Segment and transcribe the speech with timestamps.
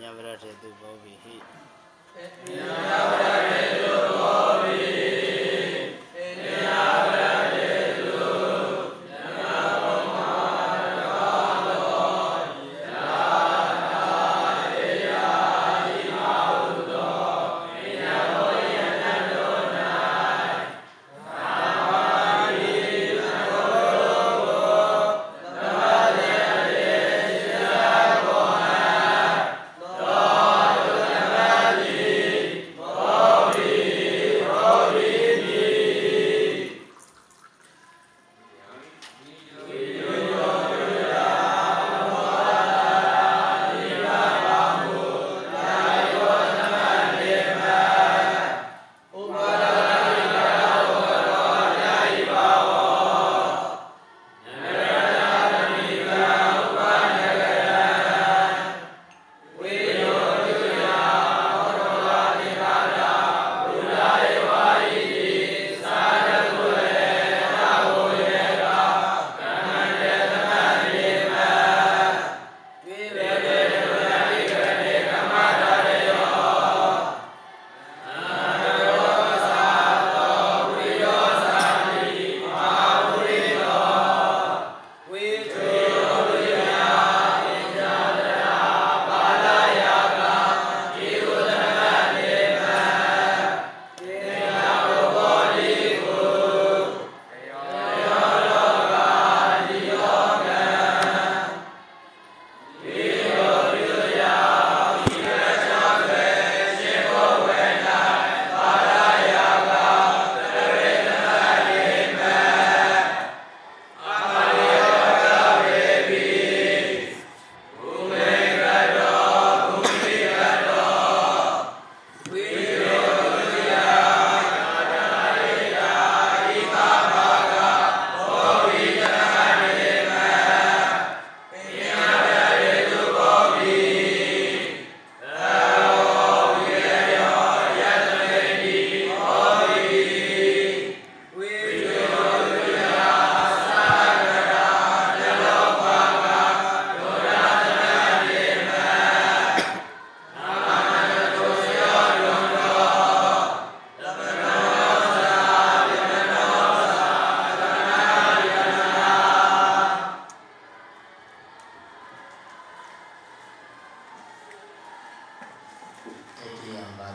[0.00, 1.34] ညဝရထေသူဘောဝိဟိ
[2.48, 3.05] ညဝရ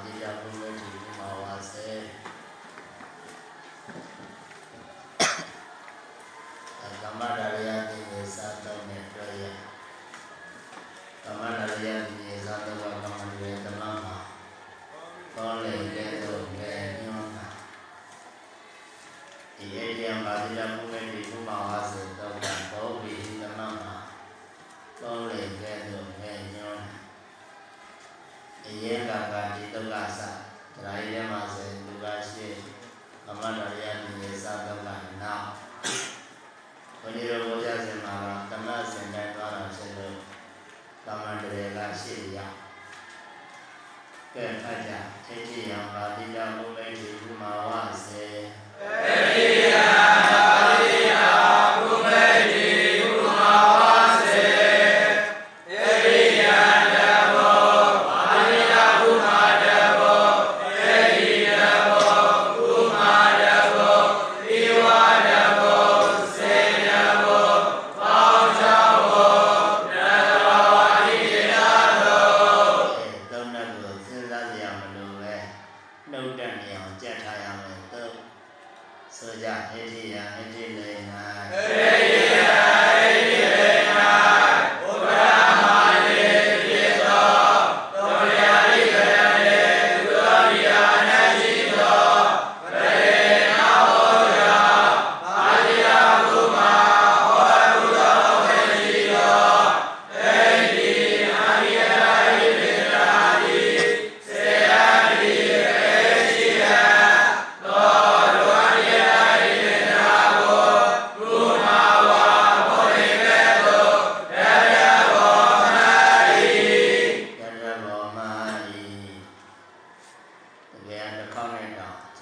[0.04, 0.51] တရားကို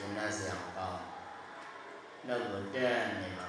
[0.10, 1.02] စဉ်းစားစရာမကောင်း
[2.28, 3.48] နှုတ်ကိုတန်းနေပါ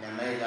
[0.00, 0.44] နမိတ်က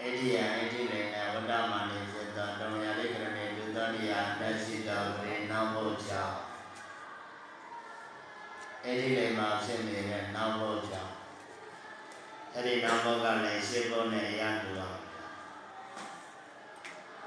[0.00, 6.30] အေဒီယံအေဒီလေနဝတ္တမနိစေတတောင်ရလေးကရဏေလူသောနိယတသိတောရေနောဘုဇော
[8.84, 11.06] အေဒီလေမှာဖြစ်နေတဲ့နောဘုဇော
[12.54, 14.89] အဲ့ဒီနောဘုကလည်းရှင်းဖို့နဲ့ရတူပါ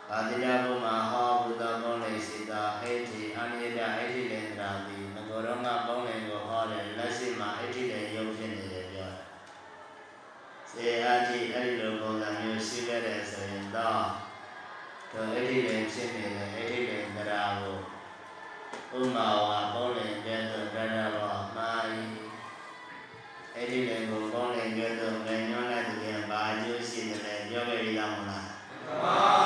[0.10, 9.26] ပါတိယဘုမှာဟောဘုဒ္ဓဘုံလေးရှိတာဟိဋ္ဌိအနိယဟိဋ္ဌိလေန္ဒရာတိငကိုရောငါဘုံလေးကိုဟောတယ်လက်ရှိမှာဟိဋ္ဌိလေရုပ်ဖြစ်နေတယ်ပြောတယ်
[10.70, 14.06] စေအတိအဲ့ဒီလိုပုံစံမျိုးရှိခဲ့တယ်ဆိုရင်တော့
[15.12, 17.78] တို့အဲ့ဒီလေဖြစ်နေတဲ့အဲ့ဒီလေန္ဒရာကို
[19.00, 22.04] ဥမာဝါဘုံလေးကျဲတော့တရတော်မာယီ
[23.56, 28.46] အဲ့ဒီလေကိုဘုံလေးကျဲတော့ငညွှန်းတဲ့တည်းဘာအကျိုးရှိတယ်လဲပြောခဲ့ရည်လားမလား
[28.86, 29.43] မှန်ပါပါ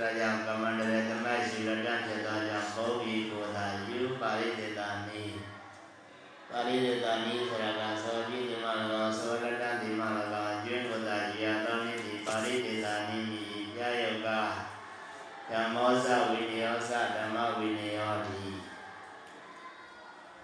[0.00, 5.22] ဒါကြောင့်ကမ္မန္တရဓမ္မရှိရတတ်ဖြစ်သောကြောင့်ဘောဂီကိုသာယူပါရိသေတာနိ
[6.50, 13.42] ပါရိသေတာနိဆိုတာကသောပိဒီမလကောသောလတ္တဒီမလကောကျွင်းကိုသာယူရသောနိတိပါရိသေတာနိမိ
[13.74, 14.28] ပြယုတ်က
[15.50, 18.42] ဓမ္မောဇဝိနယောဇဓမ္မဝိနယောတိ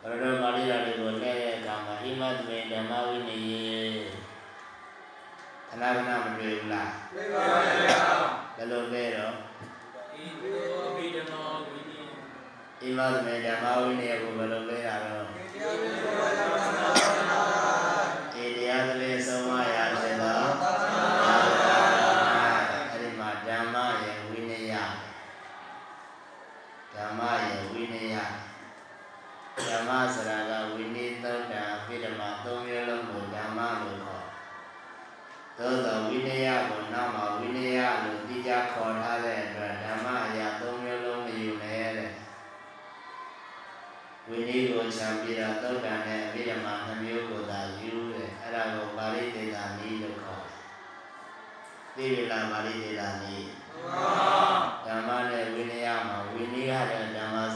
[0.01, 3.65] ဘရတော်ပါဠိတော်တွေကိုလဲတဲ့အခါမှာဣမတ်မေဓမ္မဝိနယေ
[5.69, 9.46] ခဏခဏမတွေ့ဘူးလားတွေ့ပါပါဘုရားဘယ်လိုလဲတော့
[12.81, 16.56] ဣမသမေဓမ္မဝိနည်းကိုဘယ်လိုလဲတာတော့
[45.69, 50.61] သုတ်တန်နဲ့အဘိဓမ္မာနှမျိုးကိုသာယူတယ်အဲ့ဒါကိုပါဠိဒေတာနည်းလို့ခေါ်တယ်
[51.97, 53.47] သိပြီလားပါဠိဒေတာနည်း
[54.87, 57.37] ဓမ္မနဲ့ဝိနည်းမှာဝိနည်းရတဲ့ဓမ္မ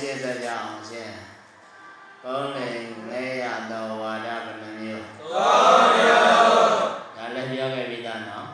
[0.00, 1.14] ရှင်းစကြအောင်ရှင်း
[2.24, 2.68] ကောင်းနေ
[3.10, 6.22] လဲရတော့ဝါဒဘယ်နှမျိုးသုံးမျိုး
[7.16, 8.48] ဒါလည်းပြောခဲ့ပြီးသားနော်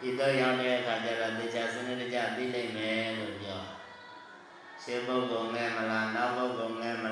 [0.00, 3.60] ဒီတော့ရောက်တဲ့အခါကျတော့တေချာစနစ်တကျသိနိုင်မယ်လို့ပြော
[4.82, 7.04] ရှင်းပုဂ္ဂိုလ်မဲမလားနောက်ပုဂ္ဂိုလ်မဲမ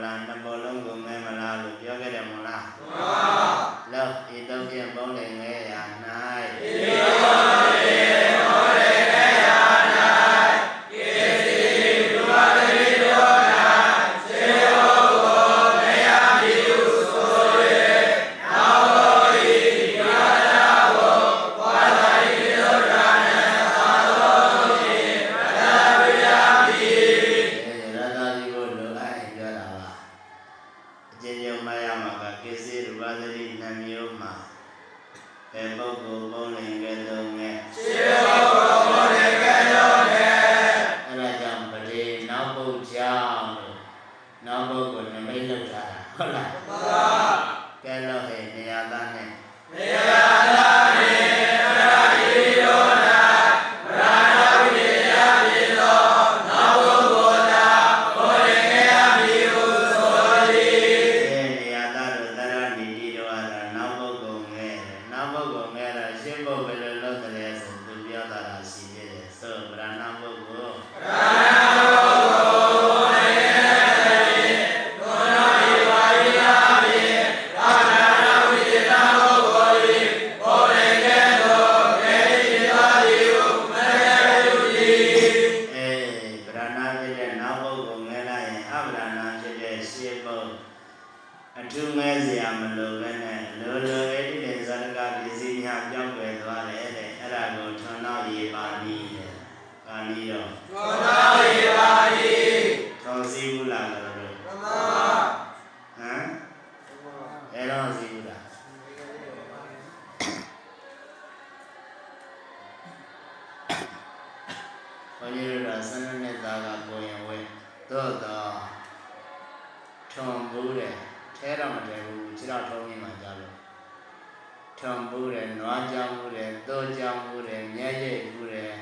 [125.13, 128.73] ထွန်ပူးတယ်နွားကြောင်ပူးတယ်သိုးကြောင်ပူးတယ်မြဲရိပ်ပူးတယ်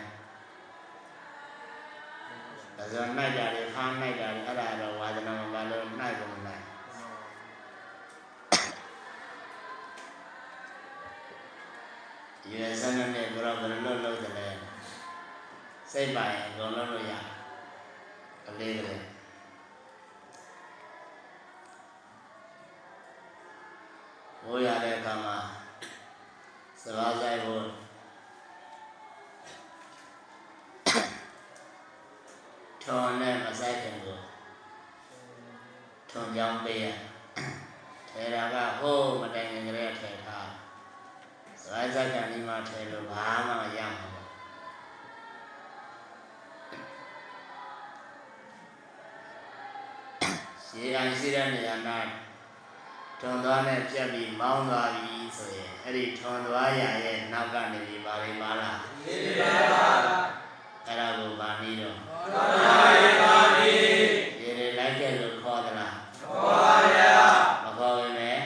[2.77, 6.65] ဒါဆိုနိုင်ကြတယ်ခါနိုင်ကြတယ်အဲ့ဒါတော့ဝါဒနာမပါလို့နိုင်ကုန်နိုင်
[12.51, 14.49] ရွယ်စမ်းနဲ့ဘယ်တော့ဘယ်လိုလုပ်လို့တယ်လဲ
[15.93, 17.13] စိတ်ပိုင်အကုန်လုံးလို့ရ
[18.49, 19.05] အလေးကလေး
[24.45, 25.60] ဘိုးရတဲ့အခါမှာ
[26.83, 27.65] စဘာဆိုင်ဖို့
[32.85, 34.19] ထုံနဲ့မဆိုင်ခင်ကို
[36.11, 36.87] ထုံကြောင်းပေးရ
[38.11, 40.49] ထဲတာကဟိုးမတိုင်ခင်ကလေးထဲထား
[41.63, 44.09] စဘာဆိုင်ကဒီမှာထဲလို့ဘာမှမရမှာ
[50.75, 51.77] ရေအိုင်ရှိတဲ့နေရာ၌
[53.23, 59.87] ထွန်သွားနဲ့ပြက်ပြီးမောင်းသွားပြီဆိုရင်အဲ့ဒီထွန်သွားရရဲ့နောက်ကနေပြီးပါလိမ့်ပါလားဒီပါပါ
[60.87, 61.97] အဲ့ဒါကိုဗာနည်းတော့
[62.35, 63.71] သောတာယေပါတိ
[64.41, 66.99] ရေတွေလိုက်ခဲ့လို့ခေါ်သလားသောပါယ
[67.65, 68.43] မခေါ်ရင်လည်း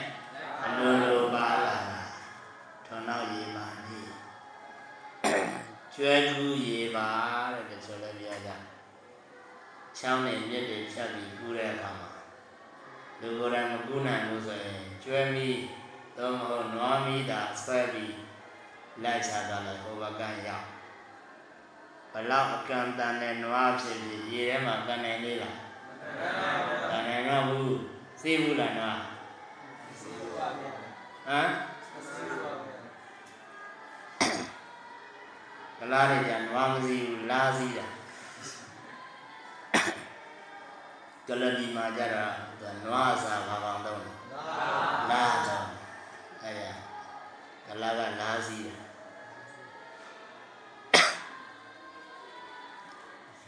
[0.63, 2.01] အလိုလိုပါလာတာ
[2.85, 4.11] ထွန်နောက်ရေပါနည်း
[5.93, 7.09] ကျွဲကူးရေပါ
[7.53, 8.49] တဲ့ဒီဆိုလည်းပြောကြ
[9.97, 12.04] ချောင်းနဲ့မြစ်တွေဖြတ်ပြီးကူးတဲ့အခါမှာ
[13.25, 15.57] လူကိုယ်တိုင်မကူးနိုင်ဘူးဆိုရင်ကျွဲမီး
[16.17, 18.13] သို့မဟုတ်နွားမီးသာဆွဲပြီး
[19.03, 20.67] လိုက်ချတာလည်းဟိုဘကရောက်
[22.11, 25.57] ဘလောက်အကန့်တန်တဲ့နွားဖြစ်ပြီးရေထဲမှာကန်နိုင်လေလား
[26.91, 27.75] ကန်နိုင်တော့ဘူး
[28.21, 28.99] သိဘူးလားနွား
[31.27, 31.49] ဟမ်
[35.79, 37.87] ကလားတွေကြနွားမသိဘူးလားသိတာ
[41.27, 44.11] ကလဒီမှာကြတာသူကနွားစာဘာကောင်တော့လဲ
[45.11, 45.65] လားတော့
[46.43, 46.69] အဲ့ဒါ
[47.67, 48.73] ကလားကလားစီတာ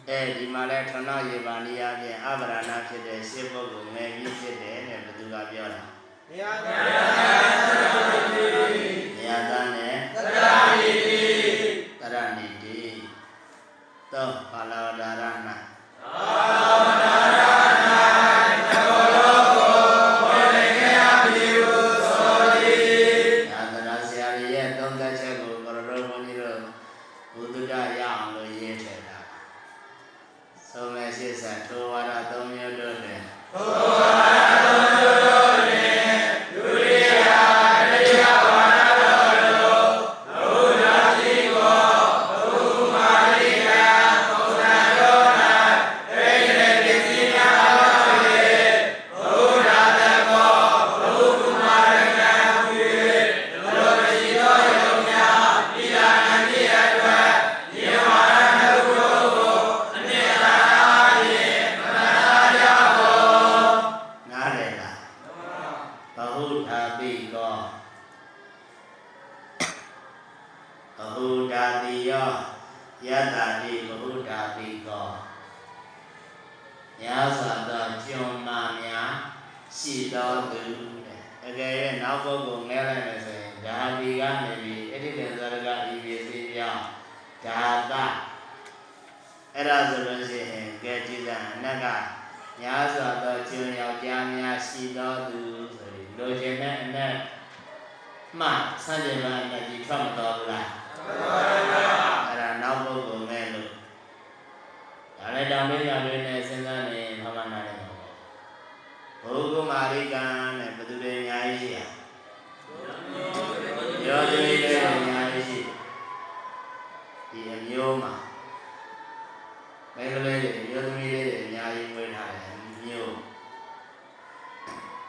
[0.09, 5.81] အဲဒီမှာလဲထဏရေပါဏိယဖြင့်အဗရဏဖြစ်တဲ့ရှင်းပုဂ္ဂိုလ်ငယ်ကြီးဖြစ်တယ်တဲ့ဘယ်သူကပြောတာ
[6.29, 11.21] နေရာသာနေရာသားနဲ့သတ္တာတိတိ
[11.99, 12.79] တရဏိတိ
[14.11, 15.46] သောပါဠဝဒါရဏ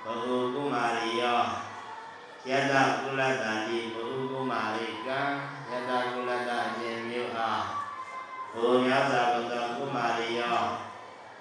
[0.09, 0.17] ဘု
[0.55, 1.41] ဂုမာရိယော
[2.49, 5.21] ယတကုလတ္တာတိဘုဂုမာရိကံ
[5.71, 7.65] ယတကုလတ္တအရှင်မျိုးအား
[8.55, 10.59] ဘုမြတ်စွာဘုရားကုမာရိယော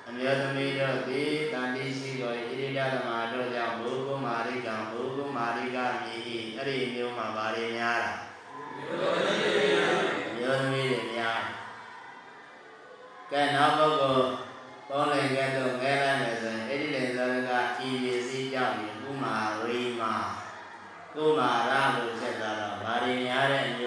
[0.08, 6.22] အမျိုးသမီးတို့သည်တန်တိရှိကိုဣရိဒဓမ္မတို့ကြောင့်ဘုဂုမာရိကံဘုဂုမာရိကမြည်၏
[6.56, 8.12] အဲ့ဒီမျိုးမှာဗာရများတာ
[10.28, 11.40] အမျိုးသမီးတွေများ
[13.32, 14.28] ကဲနောက်ပုဂ္ဂိုလ်
[14.90, 16.67] ပေါင်းလိုက်ခဲ့တော့ငဲလိုက်မယ်ဆိုရင်အဲ့ဒီလေဇော
[17.80, 20.14] ကဤပစ္စည်းကြောင့်ကုမာရိမာ
[21.16, 23.87] ကုမာရလို့ဖြစ်သွားတော့ဗာရများတဲ့အမျိ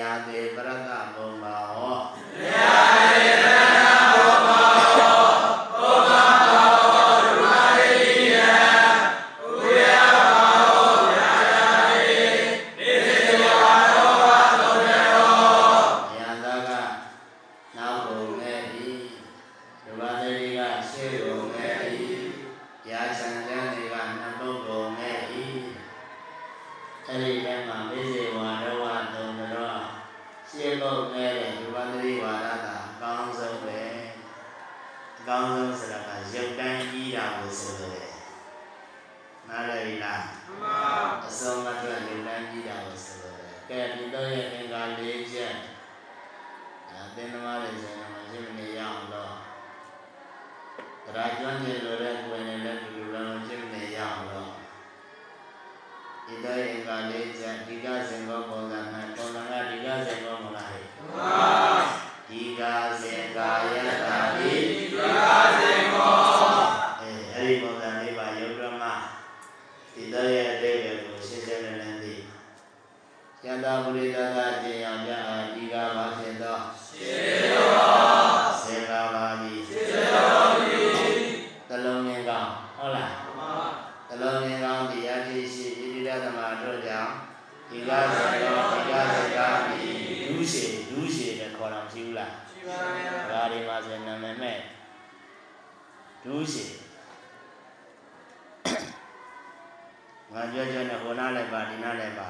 [0.00, 38.12] ရာသေးပရတ္အကောင်းဆုံးဆိုတာကရုပ်တန်းကြီးတာကိုဆိုလိုတယ်
[39.48, 40.20] နားလည်ပြီလား
[40.62, 40.64] မ
[41.26, 45.02] အစုံမအတွက်ရုပ်တန်းကြီးတာကိုဆိုလိုတယ်ကဲဒီတော့ရဲ့အင်္ဂါ၄
[45.32, 45.54] ချက်
[46.90, 49.34] အဲသင်္သမားတွေဆိုရင်မရှိမနေရအောင်တော့
[51.04, 54.52] တရားကျွမ်းကျင်လို့တဲ့ကိုယ်နဲ့လည်းဒီလိုလည်းမရှိမနေရအောင်တော့
[56.26, 58.80] ဒီတော့ရဲ့အင်္ဂါ၄ချက်ဒီကစင်ကောပုံစံ
[73.64, 77.70] တာပုရိသသာကျင်အောင်ကြအာဒီကဘာဖြစ်သောရှင်ရော
[78.62, 80.82] စေကာပါတိရှင်ရောဒီ
[81.68, 83.40] သလုံးမြင်ကောင်းဟုတ်လားမ
[84.08, 87.12] သလုံးမြင်ကောင်းဒီအတိရှိဣတိရသမတို့ကြောင့်
[87.68, 89.80] ဒီကစေကောဒီကစေကာတိ
[90.28, 94.58] ဒုရှိဒုရှိတဲ့ခေါ်တော်ရှိဘူးလားရှိပါရဲ့ဒါဒီမှာဆိုနာမည်မဲ့
[96.24, 96.64] ဒုရှိ
[100.32, 102.28] ငါပြောပြောနဲ့ဟိုနားလည်းပါဒီနားလည်းပါ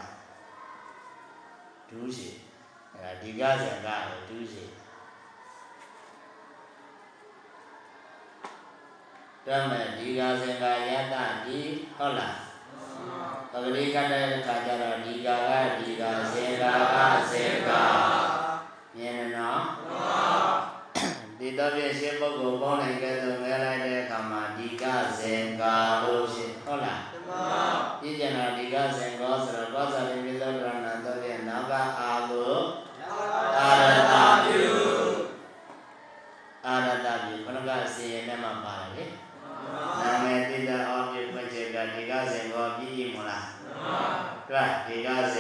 [1.91, 2.31] ဒုရှိ
[2.95, 3.97] အဲဒါဒီကစေကာ
[4.29, 4.65] ဒုရှိ
[9.47, 11.15] တမဲ့ဒီကစေကာယတ
[11.47, 11.61] တိ
[11.97, 12.37] ဟုတ်လား
[13.53, 16.97] ပဂရိကတဲ့ခါကျတော့ဒီကာကဒီကစေကာက
[17.31, 17.83] စေကာ
[18.97, 19.63] မြင်နေနော်
[21.39, 24.85] ဒီတော့ပြည့်ရှင်းပုဂ္ဂိုလ်ပေါင်းနိုင်ကြတဲ့မဲလိုက်တဲ့အခါမှာဒီက
[25.19, 27.31] ဇင်ကာလို့ရှိဟုတ်လားဓမ္မ
[28.01, 30.20] ပြည့်ကျင်တာဒီကဇင်ကောဆိုတော့ကောသရိ
[44.91, 45.40] တွေ့ဒီကဇ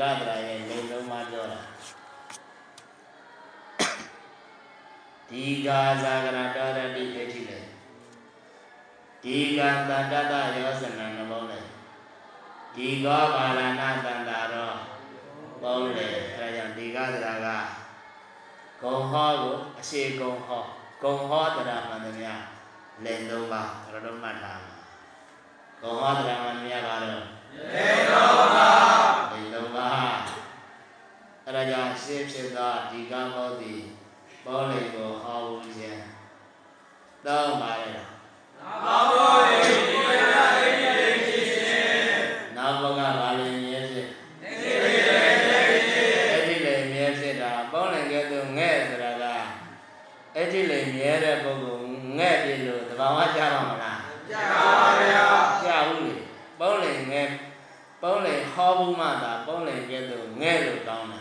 [0.00, 1.60] ကတရာရဲ့လိမ်လုံးမပြောတာ
[5.28, 7.58] ဒီကာဇာကရတော်ရတိအဋ္ဌိလေ
[9.22, 10.32] ဒီကံတတ္တတ
[10.64, 11.58] ယောဇနံနှလုံးလေ
[12.74, 14.72] ဒီကောပါဠနာတန္တာရော
[15.62, 17.48] ပုံးလေအဲဒါကြောင့်ဒီကသရာက
[18.82, 20.62] ဂုံဟောကိုအရှိဂုံဟော
[21.02, 22.30] ဂုံဟောတရားမှန်သမျှ
[23.04, 24.74] လေသုံးပါရတော်မှတ်ထားမှာ
[25.80, 29.09] ဂုံဟောတရားမှန်သမျှကတော့လေသုံးပါလေသုံးပါ
[31.46, 33.80] အဲဒါကြောင့်ရှင်းဖြစ်သောဒီကမောသည်
[34.44, 36.02] ပေါ်လေကိုဟောဘူးခြင်း
[37.26, 37.90] သုံးပါလေ
[42.56, 44.08] နောက်ဘကဘာလဲမြဲဖြစ်
[44.42, 49.24] အဲ့ဒီလေမြဲဖြစ်တာပေါင်းလင်ကဲသူငဲ့ဆိုတာက
[50.34, 54.00] အဲ့ဒီလေမြဲတဲ့ပုဂ္ဂိုလ်ငဲ့ပြီလို့တဘာဝကြားပါမလား
[55.64, 56.14] ကြားဘူးလေ
[56.60, 57.28] ပေါင်းလင်ငဲ့
[58.02, 59.29] ပေါင်းလင်ဟောဘူးမှသာပေါင်းလင်ကဲ
[60.50, 61.20] ခဲ့လို့တောင်းတာ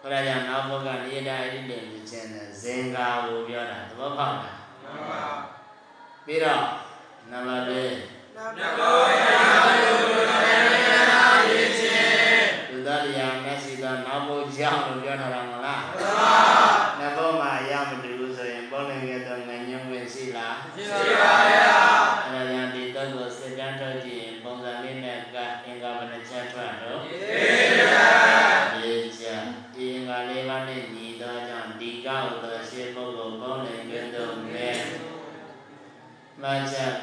[0.00, 5.24] ဘုရားကြောင့်နောက်ဘုကနိဒာဣတိမြင်ခြင်းနဲ့ဇင်္ကာကိုပြောတာသဘောပေါက်လားမှန်ပါ
[6.26, 6.62] ပြီးတော့
[7.30, 7.72] နံပါတ်၄
[8.36, 9.04] နံပါတ်
[9.68, 9.71] ၄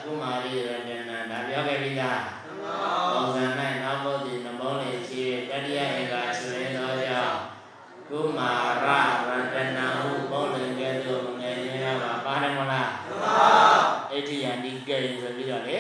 [0.10, 2.22] ကုမာရီရတနာဒါပြောခဲ့ပြီလား
[3.14, 3.44] ပုံစံ၌
[3.84, 7.38] နောက်ဘုဒ္ဓနမောလေးရှိတတိယအင်္ဂါဆွေသောကြောင့်
[8.10, 8.52] ကုမာ
[8.86, 8.88] ရ
[9.28, 11.52] ရတနာဟုပေါလင်ကဲတော့ငဲ
[11.84, 12.90] ရပါပါတယ်မလား
[14.12, 15.78] အဋ္ဌိယန္တိကဲဆိုပြီးတော့လေ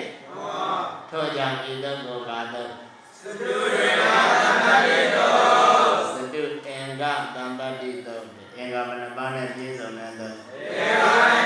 [1.09, 2.71] ထို့ကြောင့်ဤသို့ကိုပါတော့
[3.19, 7.03] စတုအင်္ဂ
[7.35, 8.19] တံပတိတော
[8.57, 11.38] အင်္ဂါမနပါနဲ့ပြည့်စုံတဲ့တော့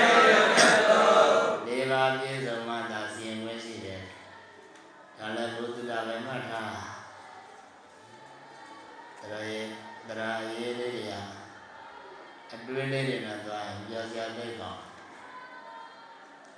[12.68, 14.80] တွင်းလေးတွေနဲ့သွားရင်ပြောစရာသိကောင်း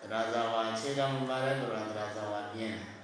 [0.01, 1.83] တရာဇာဝအခြေခံမပါတဲ့တရာ
[2.17, 2.97] ဇာဝပြင်းတယ်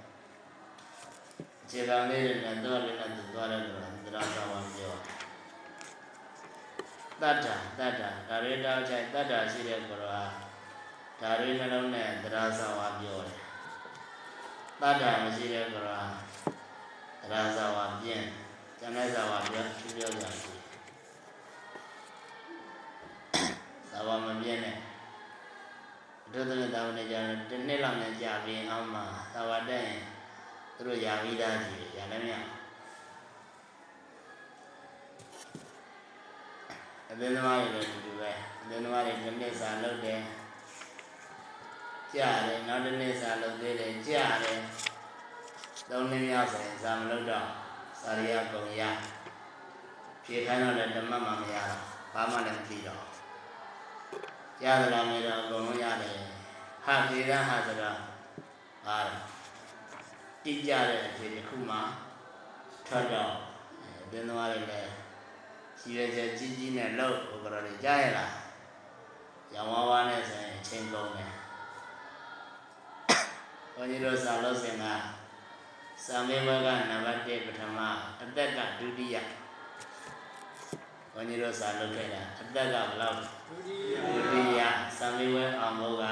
[1.69, 4.93] ခြေကံလေးတွေနဲ့တော့လေးနဲ့သူသွားတယ်လို့တရားသာဝပြော
[7.21, 10.23] တတ္တာတတ္တာဒါရီတောက်ချိုင်တတ္တာရှိတဲ့ကိုယ်တော်ဟာ
[11.21, 13.39] ဒါရီနှလုံးနဲ့တရားသာဝပြောတယ်
[14.81, 16.07] တတ္တာမရှိတဲ့ကိုယ်တော်ဟာ
[17.21, 18.25] တရားသာဝပြင်း
[18.79, 19.65] ကျန်တဲ့သာဝပြော
[19.97, 20.52] ပြောကြတယ်
[23.93, 24.77] သာဝမပြင်းနဲ့
[26.31, 30.01] ဒုသနတာဝန်နဲ့ကြာတယ်တစ်နှစ်လောက်နဲ့ကြာပြီးအောင်မှာသာဝတက်ရင်
[30.75, 32.35] သူတို့ယာပြီးသားကြီးရလည်းမရ
[37.09, 40.19] အသင်းသမားတွေလည်းဒီလိုပဲအသင်းသမားတွေတစ်နှစ်စာလုပ်တယ်
[42.13, 44.59] ကြာတယ်နောက်တစ်နှစ်စာလုပ်သေးတယ်ကြာတယ်
[45.89, 47.47] သုံးနှစ်မြောက်ဆိုရင်စာမလုပ်တော့
[48.01, 48.81] စာရိယကုန်ရ
[50.25, 51.81] ဖြေခိုင်းတော့လည်းဓမ္မမှမရတော့
[52.13, 53.12] ဘာမှလည်းမသိတော့
[54.65, 56.17] ရသလားမေတော့အကုန်လုံးရတယ်
[56.85, 57.97] ဟာဖြေတဲ့ဟာဆိုတော့
[58.85, 58.97] ဟာ
[60.43, 61.77] တိကျတဲ့အဖြေတစ်ခုမှ
[62.87, 63.33] ထွက်တော့
[64.11, 64.81] ဘင်းသွားတယ်လေ
[65.79, 68.31] ရှိရချက်ကြီးကြီးနဲ့လှုပ်ဟိုကတော့လေကြားရလား
[69.53, 71.31] ရောင်ဝါးဝါးနဲ့ဆိုရင်ချိန်ကုန်တယ်
[73.75, 74.85] ဘုန်းကြီးတို့စာလို့စင်က
[76.05, 77.79] စာမေဘကနံပါတ်1ပထမ
[78.21, 79.15] အသက်ကဒုတိယ
[81.13, 83.17] ဘုန်းကြီးတို့စာလုပ်ခဲ့တာအသက်ကဘယ်လောက်
[83.53, 83.61] ဒု
[84.33, 84.61] တိယ
[84.97, 86.03] စာမေဝဲအောင်ဘုက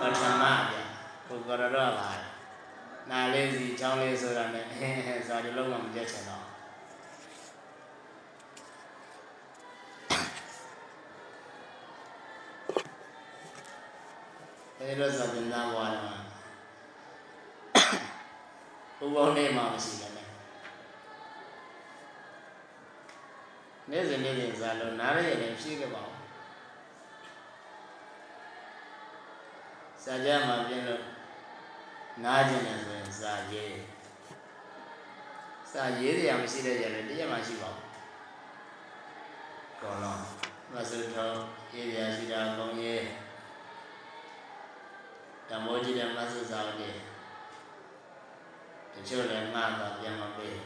[0.00, 0.74] ပထမပြ
[1.26, 2.10] ဘုကရတော့ပါ
[3.10, 4.64] နာလေးစီချောင်းလေးဆိုတာနဲ့
[5.28, 6.46] စာဒီလုံးမှမကြက်ချင်တော့
[14.80, 16.16] အဲလိုစာတင်သားဘွားတယ်မှာ
[18.98, 20.28] ဘုံဘုံလေးမှမရှိတယ်နဲ့
[23.90, 26.15] နေ့စဉ်နေ့စဉ်စာလုံးနားရရင်ဖြည့်ခဲ့ပါဦး
[30.08, 31.02] စာကြမှာပြင်လို့
[32.24, 33.76] နားကျင်တယ်ဆိုရင်စာရေး
[35.72, 37.86] စာရေးတယ်မရှိတဲ့ကြတယ်တရက်မှရှိပါဘူး
[39.80, 40.22] ကောလုံး
[40.72, 41.30] မဆုထော
[41.74, 43.02] ရေးရရှိတာကောင်းရေး
[45.48, 46.96] ဓမ္မောကြီးတဲ့မဆုစာဦးလေး
[48.92, 50.56] တချို့လည်းမှားတော့ပြန်မပေး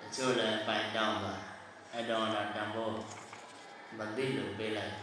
[0.00, 1.34] တချို့လည်းပိုင်တောင်းပါ
[1.92, 2.90] အဲ့တော့တော့ဓမ္မော
[3.98, 4.94] မသိလို့ပေးလိုက်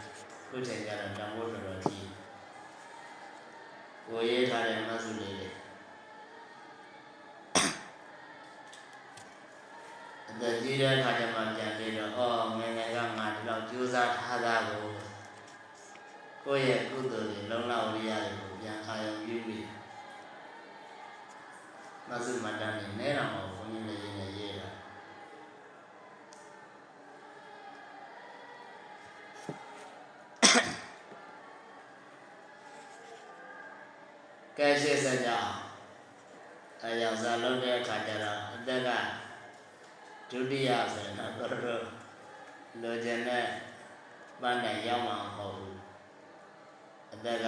[0.48, 2.08] ခုချိန်ကျတော့ဓမ္မောတော်တော်ကြီး
[4.06, 5.48] ကိုရေးထားတဲ့မဆုလေးတွေ
[10.30, 14.84] အသက်ကြီးတဲ့အခါကျမှပြန်ပြီးတော့အော်ငယ်ငယ်ကငါဒီလောက်ကြိုးစားထားတာကို
[16.44, 19.66] ကိုယ့်ရဲ့ကုသိုလ်တွေလုံလောက်ရရတယ်ကိုပြန်အာရုံပြုပြီး
[22.08, 24.68] မဆုမတန်းနေနဲတော်မှာဘုန်းကြီးလည်းရေးနေရေးတာ
[34.58, 35.52] ကဲရှေ့ဆက်ကြအောင်
[36.82, 38.90] အဲကြောင့်ဇာလုံးတဲ့အခါကျတော့အသက်က
[40.30, 41.84] ဒုတိယဆိုရင်တော့တို့
[42.82, 43.44] လိုချင်တဲ့
[44.40, 45.78] ပန်းတိုင်ရောက်မှာမဟုတ်ဘူး
[47.14, 47.46] အသက်က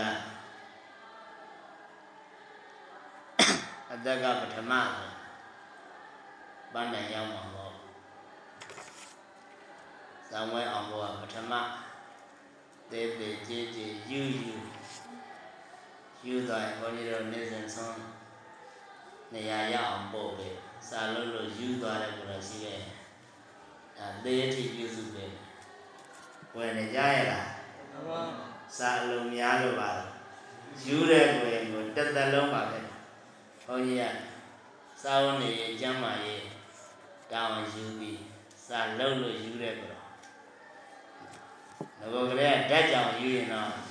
[3.92, 5.11] အသက်ကပထမဆို
[6.73, 7.77] ပန်းတိုင်ရောက်မှာမဟုတ်
[10.31, 11.53] ဇံဝဲအောင်ဘောကပထမ
[12.90, 14.57] သေးသေးကြီးကြီးယူယူ
[16.24, 17.98] ယူသွားရင်ဘုန်းကြီးတို့နေစဉ်ဆုံး
[19.33, 20.48] နေရာရအောင်ပို့ပဲ
[20.88, 22.81] စာလို့လို့ယူသွားတယ်ကိုယ်ရှိတယ်
[23.98, 25.24] အဲသေအထိပြုစုပဲ
[26.57, 27.48] ဝင်နေကြရလား
[28.79, 29.90] စာအလုံးများလို့ပါ
[30.87, 32.79] ယူတဲ့ကိုယ်ကိုတက်တက်လုံးပါပဲ
[33.66, 34.05] ဘုန်းကြီးက
[35.02, 35.50] စာဝန်နေ
[35.81, 36.42] ကျမ်းမာရေး
[37.33, 38.20] တောင်းယူပြီး
[38.66, 39.96] စာလုံးလို့ယူတဲ့ကိုယ်
[42.00, 43.86] တော့ငါကလေးကဓာတ်ကြောင်ယူရင်တော့အဲဒါ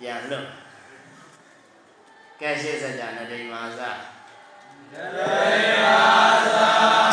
[0.00, 0.46] ပြန်လို့
[2.40, 3.80] ကဲရှိစကြနတိမာသ
[4.92, 5.98] နတိမာ
[6.46, 7.05] သ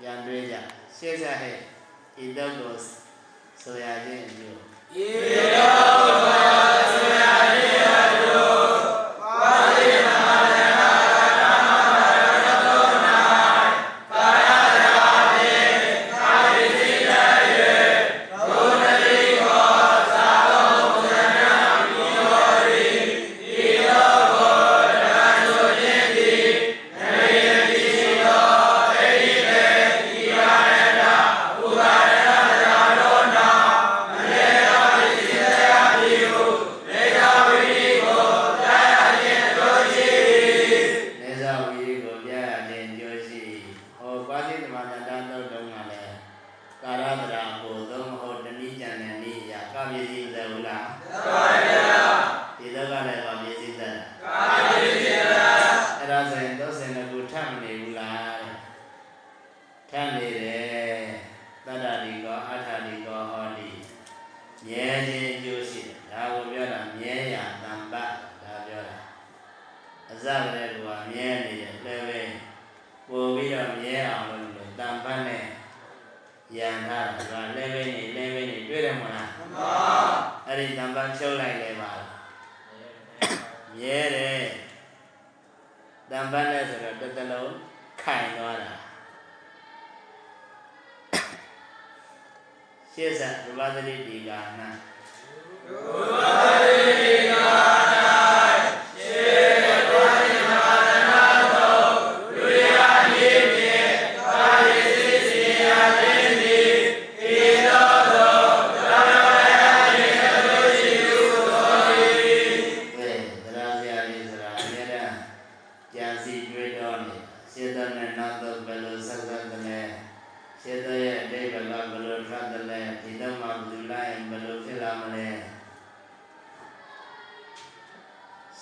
[0.00, 0.56] ပြန်တွေးကြ
[0.96, 1.56] ရှေ့ဆက်ဟဲ့
[2.24, 2.52] ဤတော့
[3.62, 4.60] ဆိုရခြင်းမျိုး
[5.02, 5.06] ဤ
[5.54, 6.37] တော့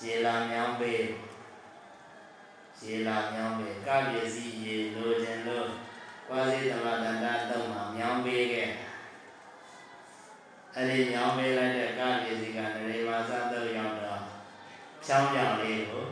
[0.04, 1.04] ရေလာမြောင်းပေး
[2.84, 5.68] ရေလာမြောင်းပေးကပစ္စည်းရေလိုချင်လို့
[6.28, 8.68] ကွာစီသမတန္တတုံးမှာမြောင်းပေးခဲ့
[10.74, 14.20] အဲ့ဒီမြောင်းပေးလိုက်တဲ့ကပစ္စည်းကနရေမာသတ်တုံးရောက်တော့
[15.04, 16.04] ဖြောင်းပြောင်းလေးကို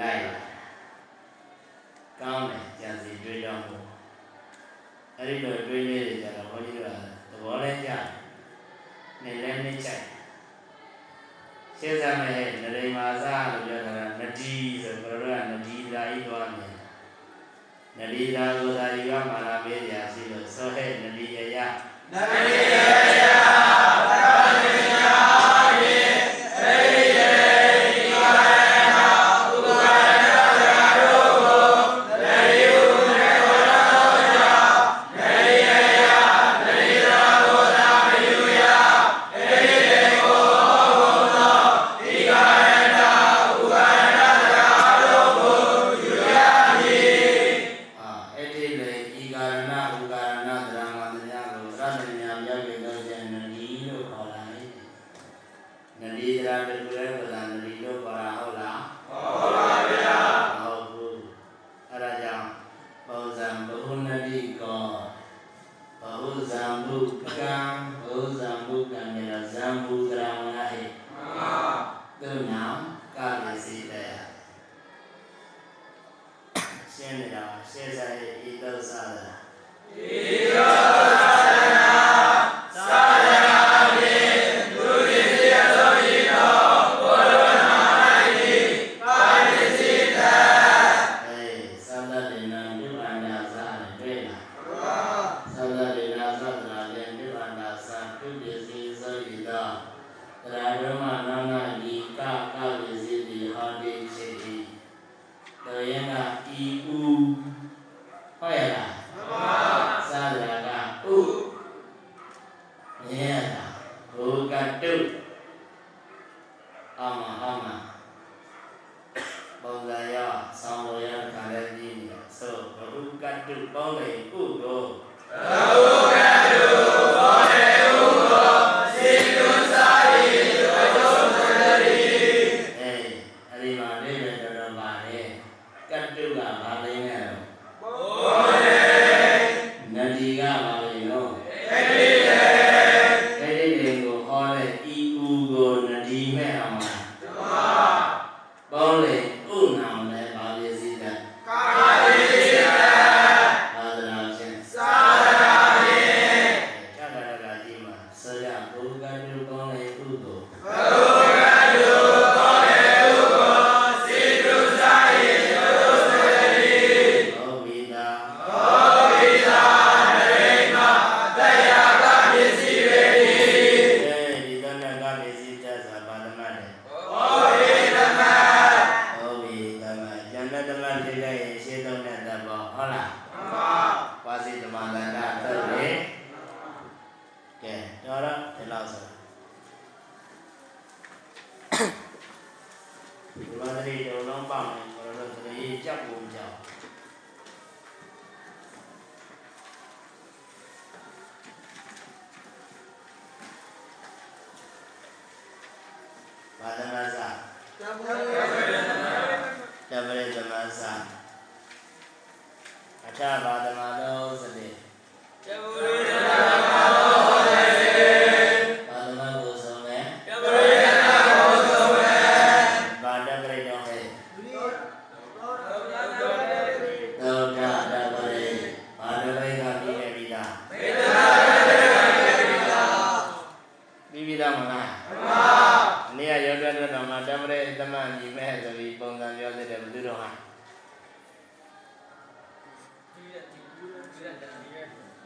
[0.00, 0.20] လိုက်
[2.20, 3.76] ကောင်းတယ်ကြံစီတွေးတော့မှု
[5.16, 6.78] အဲ့ဒီလိုတွေးနေကြတော့ဘုန်းကြီးက
[7.30, 7.90] သဘောလဲကြ
[9.22, 10.15] နေလဲနေချိုက်
[11.80, 16.72] စေတမရဲ့နရိမာစလို့ပြောတာကနဒီဆိုဘယ်လိုလဲနဒီဓာကြီးသွားမယ်
[17.98, 21.56] နဒီဓာကိုဓာကြီးကမာလာမေးရာစီလို့ဆိုဟဲ့နဒီရယ
[22.12, 22.95] နဒီရယ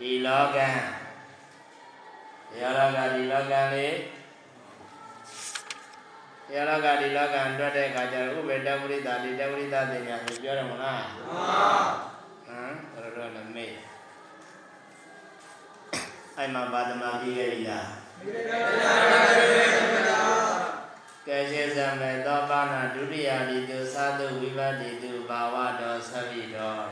[0.01, 0.69] ဒီလောကံ
[2.51, 3.97] ဒီလောကဒီလောကံလေး
[6.49, 11.31] ဒီလောကဒီလောကံတွက်တဲ့အခါကျတော့ဥပေတဝိရိတာဒီတဝိရိတာပညာကိုပြောရမလားဓမ္မ
[12.47, 13.73] ဟမ်ဘယ်လိုတော့လဲမေ့
[16.37, 17.89] အဲ့မှာဘာသမပြီးခဲ့ပြီလား
[18.25, 18.59] မေတ္တာ
[19.29, 20.23] တေတိတာ
[21.27, 26.90] ကဲရှင်းစမယ်သောပါဏဒုတိယဒီတုသာတုဝိပတိတုဘာဝတော်သဗ္ဗိတော်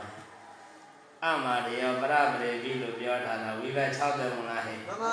[1.25, 5.03] အမရယောပရပရေပြီလို့ပြောထားတာဝိပတ်6တယ်မလားဟဲ့ဓမ္မ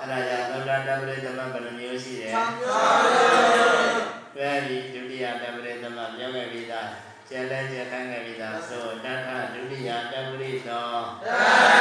[0.00, 2.82] အဲ့ဒါကြောင့်သောတာတပရိသမဘယ်နှမျိုးရှိတယ်သံဃာ
[4.36, 6.88] တွဲပြီးဒုတိယတပရိသမပြောခဲ့ပြီးသား
[7.28, 10.88] ကျက်လဲကျက်ခိုင်းခဲ့ပြီးသားဆိုတထဒုတိယတပရိသော
[11.22, 11.77] တတ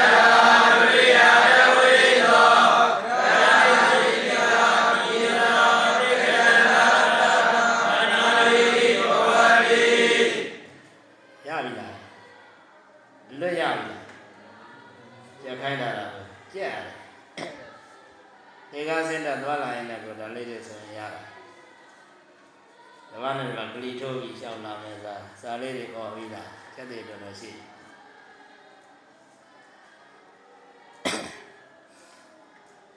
[23.18, 26.43] မ္မနဲ့ကဂလီထိုးပြီးရှောင်းလာမယ်စာစာလေးတွေပေါ်ပြီးတာ
[26.76, 27.78] ကျက်တွေတော်တော်ရှိတယ်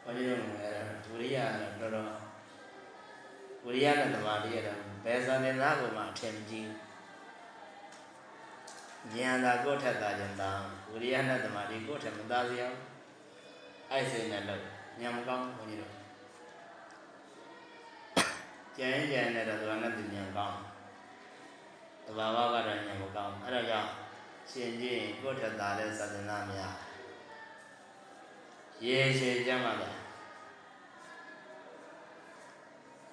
[0.03, 1.39] ဘာလို့လဲအဲ့ဒါဝိရိယ
[1.81, 2.21] ကတော့တော်တော်
[3.65, 10.51] ဝိရိယနဲ့သမာဓိကတော့ဘယ်စံနေသားကိုမှအထင်မကြီးဘူးဉာဏ်သာကိုယ့်ထက်သာကြတာ
[10.91, 12.85] ဝိရိယနဲ့သမာဓိကိုယ့်ထက်မသားစရာဘူး
[13.91, 14.63] အဲ့စိတ်နဲ့လို့
[15.01, 16.00] ဉာဏ်မကောင်းဘူးဘုန်းကြီးတို့
[18.83, 20.59] ကျန်ကျန်နဲ့တော့သူကနဲ့သူဉာဏ်ကောင်း
[22.05, 23.91] တဘာဝကတော့ဉာဏ်မကောင်းအဲ့ဒါကြောင့်
[24.51, 26.75] ရှင်ကြည့်ရင်ကိုယ့်ထက်သာတဲ့သဒ္ဒနာများ
[28.85, 29.97] ရေရှည်ကြမှာလား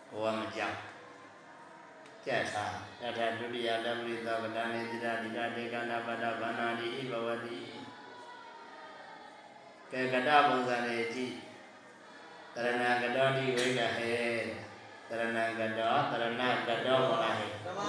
[0.09, 0.77] ဘဝမကြောက်
[2.25, 7.57] ကြက်ထားတထဒုတိယတပရိသဗဒနေတိရတိရဒေကနာပဒဗန္နာတိဣဘဝတိ
[9.91, 11.33] ကဲကတပုံစံလေးကြည့်
[12.53, 14.66] တရဏကတောတိဝိကဟေ
[15.09, 17.79] တရဏကတောတရဏကတောဟောလားဟေဓမ္မ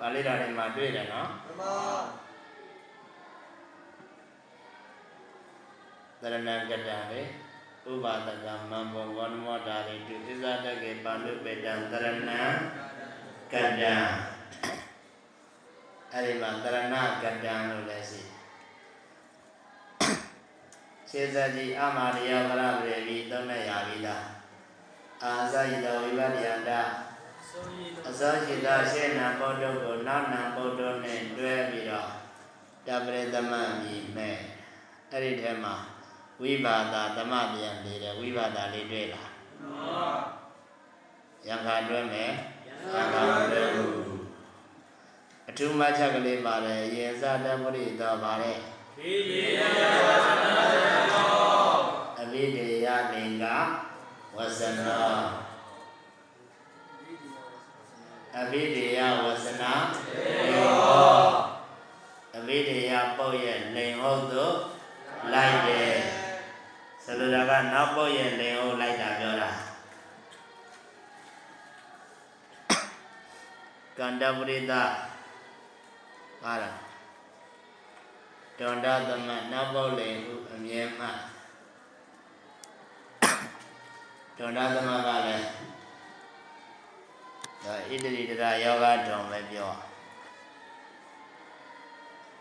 [0.00, 1.62] ပါဠိတော်ထဲမှာတွေ့တယ်နော်ဓမ္မ
[6.22, 7.20] တရဏကတံလေ
[7.90, 12.30] ဥပါဒကမံဘောဝနမောတာရိတုဣဇာတကေပါဠိပေတံတရဏ
[13.52, 13.94] ကတံ
[16.12, 18.20] အဲ့ဒီမှာတရဏကတံလို့လည်းရှိ
[21.10, 24.39] ရှေဇကြီးအမာရိယပရပရေပြီးသုံးနဲ့ရပြီလား
[25.24, 26.70] အာဇာယိတဝိပတ္တယန္တ
[28.08, 32.10] အစောရှိသောရှေနံပုဒ္ဓကိုနောက်နံပုဒ္ဓနဲ့တွဲပြီးတော့
[32.86, 34.38] တပရိသမမြည်မဲ့
[35.10, 35.74] အဲ့ဒီထဲမှာ
[36.42, 39.30] ဝိပါဒသမပြန်လေးတယ်ဝိပါဒလေးတွေ့လား
[41.46, 42.32] ရယံခါတွဲမယ်
[42.94, 43.86] ယံခါတွဲမှု
[45.48, 48.58] အထူးမှတ်ချက်ကလေးပါတယ်ယေဇတပရိသောပါတယ်
[52.20, 53.56] အဘိဓေယလင်္ကာ
[54.36, 55.12] ဝဆနော
[58.38, 59.72] အဘိဓေယဝဆနာ
[60.52, 61.24] ယော
[62.36, 64.54] အဘိဓေယပုတ်ရဲ့လိန်ဟုတ်သို့
[65.32, 65.94] လိုက်တယ်
[67.04, 69.50] ဆိုလိုတာကနောက်ပုတ်ရဲ့လိန်ဟုတ်လိုက်တာပြောတာ
[73.98, 74.72] ကန္တပရိသ
[76.42, 76.76] ဟာလား
[78.58, 81.39] တန္တသမနောက်ပုတ်လိန်ဟုအမြဲမှတ
[84.46, 85.46] န္တသမကလည်း
[87.64, 89.70] ဒါဣတရိတရာယောဂတုံပဲပြော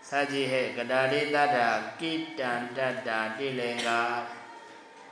[0.10, 1.68] စာကြည့်ဟဲ့ကတာရိတ္တာ
[2.00, 4.00] ကိတံတတ္တာတိလင်္ကာ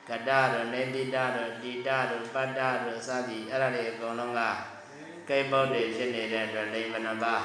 [0.10, 1.26] ကတရနေတိတရ
[1.64, 4.42] တိတရပတ္တရစသည်အဲ့ဒါတွေအကုန်လုံးက
[5.30, 7.36] ကိပုတ်တွေဖြစ်နေတဲ့အတွက်လိမ္မနပါ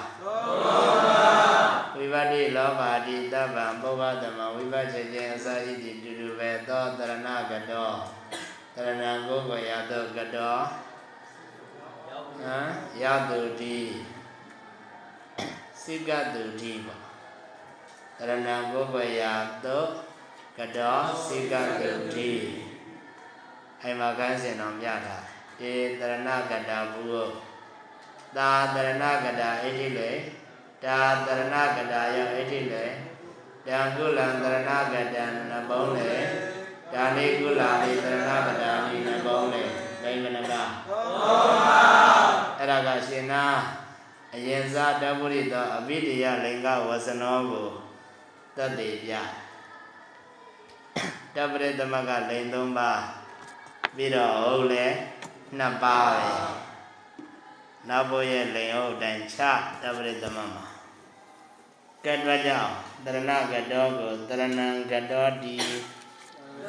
[1.97, 7.93] ဝိပတိလောဘာတိတဗ္ဗံပုဗ္ဗသမဝိပချက်ခြင်းအစာဣတိတူတူပဲသောတရဏကတော
[8.76, 10.56] တရဏကိုယ်ကိုရသောကတော
[12.40, 12.70] ဟမ်
[13.02, 13.78] ရတုတိ
[15.82, 17.00] စိကတုတိပေါ့
[18.18, 19.22] တရဏကိုယ်ကိုရ
[19.64, 19.84] သော
[20.58, 22.30] ကတောစိကတုတိ
[23.82, 25.16] အဲ့မှာကန်းစင်တော်ပြတာ
[25.60, 27.32] တေတရဏကတာဘူး
[28.36, 30.10] သာတရဏကတာအဋ္ဌိလေ
[30.84, 32.86] တာတရဏကတာယအဋ္ဌိလေ
[33.66, 36.51] တံကုလံတရဏကတံနဘုံလေ
[36.95, 39.62] ဒါနိကုလာနိတရဏကတာနိနဘုံလေ
[40.03, 40.53] ဒိမနက
[42.59, 43.45] အဲ့ဒါကရှင်နာ
[44.34, 47.68] အရင်စားတပုရိသောအဘိဓိယလင်္ကဝဆနောကို
[48.57, 49.12] တတ်သေးပြ
[51.34, 53.01] တပရိသမကလိန်၃ပါး
[53.97, 54.86] ပြီးတော့ဟုတ်လေ
[55.59, 56.30] နှစ်ပါးပဲ
[57.88, 59.40] နောက်ဘုရဲ့လိန်ဟုတ်တိုင်ချ
[59.82, 60.64] တပရိသမမှာ
[62.05, 62.74] ကဲ့တွက်ကြအောင်
[63.05, 65.57] တရဏကတောကိုတရဏံကတောတိ
[66.62, 66.64] တ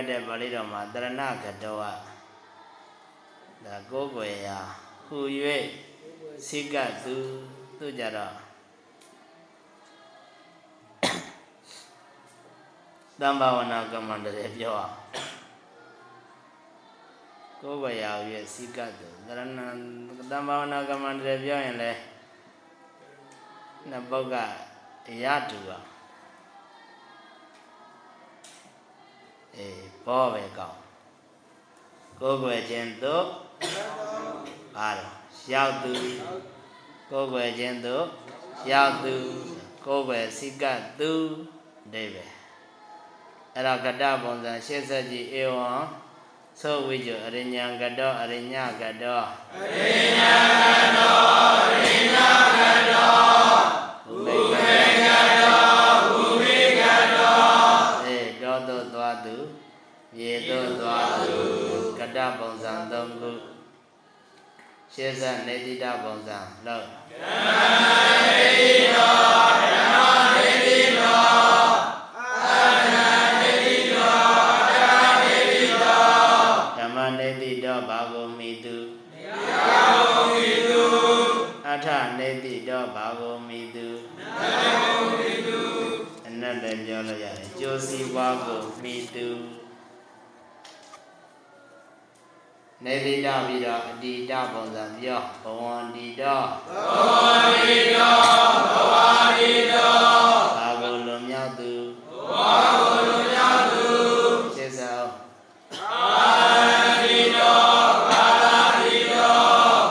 [0.00, 1.84] ဘုန်းကြီးတို့လက်တဲ့ပါဠိတော်မှာတရဏကတောက
[3.64, 4.58] ဒါကိုယ်ဝယ်ရာ
[5.06, 5.18] ဟူ၍
[6.46, 7.16] စိကသူ
[7.78, 8.34] သူကြတော့
[13.20, 14.94] တမ္ဘာဝနာကမ္မန္တရေပြောအောင်
[17.60, 19.40] ကိုယ်ဝယ်ရာဟူ၍စိကသူတရဏ
[20.30, 21.92] တမ္ဘာဝနာကမ္မန္တရေပြောရင်လေ
[23.88, 24.34] နှစ်ပုဒ်က
[25.24, 25.89] ရတူအော
[29.60, 30.78] အေးဘောပဲကောင်း
[32.20, 33.24] ကိုယ်ွယ်ခြင်းတို့
[34.74, 35.14] ပါတော့
[35.52, 35.94] ရောက်သူ
[37.10, 38.04] ကိုယ်ွယ်ခြင်းတို့
[38.70, 39.14] ရောက်သူ
[39.86, 40.64] ကိုယ်ွယ်စိက
[40.98, 41.12] သူ
[41.92, 42.24] ဒိဗေ
[43.54, 45.70] အဲ့တော့ကတ္တပုံစံရှင်းဆက်ကြည့်ဧဝံ
[46.60, 49.22] သောဝိဇ္ဇအရိညာကတောအရိညာကတော
[49.56, 50.32] အရိညာ
[50.62, 50.64] က
[50.96, 51.16] တော
[51.72, 52.99] အရိညာကတော
[60.16, 61.38] မြေတို့သွားသူ
[61.98, 63.30] ကတ္တပုံစံ၃ခု
[64.94, 66.86] ရှင်းဆက်နေတိတပုံစံလောက်
[76.78, 78.78] ဓမ္မနေတိတောဘာဂုမိတု
[81.68, 81.88] အထ
[82.18, 83.88] နေတိတောဘာဂုမိတု
[86.26, 89.28] အနတ်လည်းပြောလို့ရတယ်ကျိုးစီးပွားကိုမိတု
[92.84, 96.22] နေတိတပြီးတော့အတိတပုံစံပြောဘဝန္တိတ
[96.68, 97.26] ဘဝ
[97.64, 98.18] တိတော
[98.72, 98.94] ဘဝ
[99.38, 99.94] တိတော
[100.56, 101.72] ဘာကိုလွန်မြောက်သူ
[102.12, 103.86] ဘဝကိုလွန်မြောက်သူ
[104.54, 105.02] ရှင်းစော
[105.74, 106.30] ကာ
[106.68, 106.72] လ
[107.04, 107.60] တိတော
[108.10, 108.44] ကာလ
[108.80, 109.38] တိတော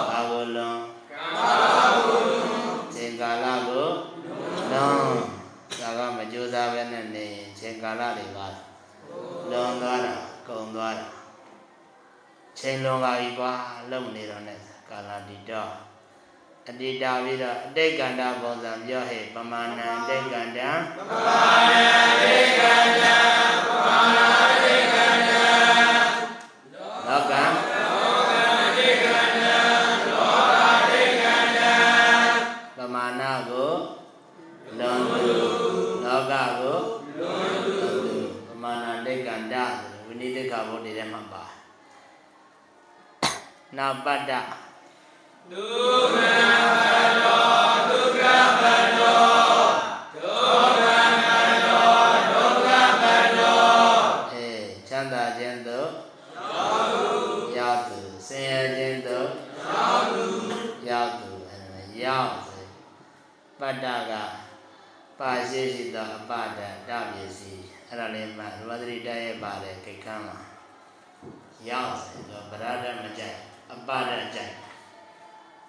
[0.10, 0.78] ဘာကိုလွန်
[1.14, 3.88] ကာလကိုလွန် ချိန်ကာလကို
[4.72, 5.02] လွန်
[5.80, 8.48] ဒါကမကြိုးစားပဲနဲ့နေရင်ချိန်ကာလတွေပါ
[9.52, 10.14] လွန်သွားတာ
[10.48, 11.08] ကုန်သွားတာ
[12.60, 13.52] ချိန်လွန်ပါပြီကွာ
[13.92, 14.56] လုံနေတော့ ਨੇ
[14.90, 15.72] ကာလတိတော့
[16.70, 20.60] အတိတာ ပြီးတော့အတိတ်ကန္တပုံစံပြောဟဲ့ပမာဏအတိတ်ကန္တ
[21.10, 21.76] ပမာဏ
[22.24, 23.18] တိကံတံ
[23.68, 25.46] ပမာဏတိကံတံ
[27.08, 27.34] လောက
[28.78, 29.58] တိကံတံ
[30.12, 31.74] လောကတိကံတံ
[32.78, 33.74] ပမာဏကို
[34.80, 35.36] လွန်သူ
[36.06, 36.78] လောကကို
[37.20, 37.78] လွန်သူ
[38.48, 39.56] ပမာဏတိတ်ကန္တ
[40.06, 41.44] ဝိနိတိခဘုဒ္ဓထဲမှာပါ
[43.78, 44.34] နာပတ္တ
[65.60, 70.38] ပါရှိရှိသောအပဒတပစ္စည်းအဲ့ဒါလေးမှရဝသတိတရဲ့ပါတယ်ခိတ်ခမ်းမှာ
[71.70, 73.38] ရောက်ဆိုတော့ဗရဒမကြိုက်
[73.74, 74.54] အပဒကြိုက်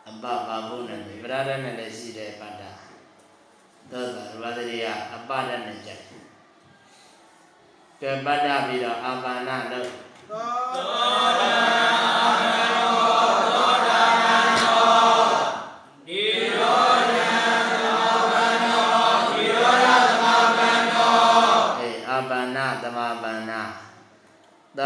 [0.09, 2.63] အပပါဖို့နဲ့ဗရဒနဲ့လည်းရှိတယ်ပတ္တ
[3.91, 6.05] သောတာရဝသတိကအပဒနဲ့ကြိုက်
[8.01, 9.89] ကဲပတ္တပြီးတော့အာပါဏလို့
[10.75, 11.70] ဒီ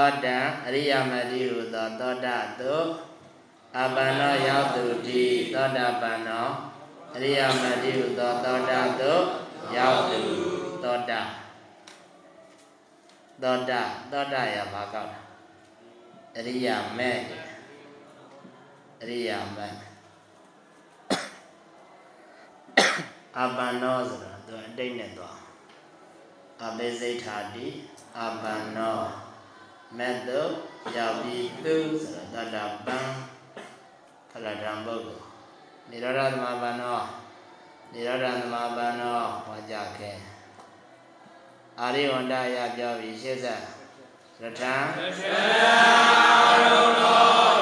[0.04, 2.76] သောတံအရိယမတိဟုသောသောတာတု
[3.76, 5.24] အာပါဏရောက်သူတိ
[5.54, 6.48] သောတာပန်နော
[7.14, 9.14] အရိယမတိဟုသောသောတာတု
[9.76, 10.20] ရောက်သူ
[10.82, 11.20] သောတာ
[13.42, 13.80] သောတာ
[14.10, 15.20] သောတာရဘာကောက်တာ
[16.36, 17.12] အရိယမေ
[19.02, 19.68] အရိယမေ
[23.38, 25.38] အာပါဏောဆိုတာသူအတိတ်နဲ့သွား
[26.64, 27.66] အဘိစိတ်ထာတိ
[28.18, 29.23] အပန္နော
[29.98, 30.42] မက်တု
[30.96, 32.98] ရောက်ပြီးသူဆိုတော့တတပံ
[34.30, 35.24] ဖလတံပုဂ္ဂိုလ်
[35.90, 36.98] နိရောဓသမပန္နော
[37.92, 40.12] နိရောဓသမပန္နောဟောကြခဲ
[41.80, 43.60] အာရိဝန္တရပြောပြီးရှေ့ဆက်
[44.40, 45.20] ရထံရထ
[46.64, 47.53] ရုံသော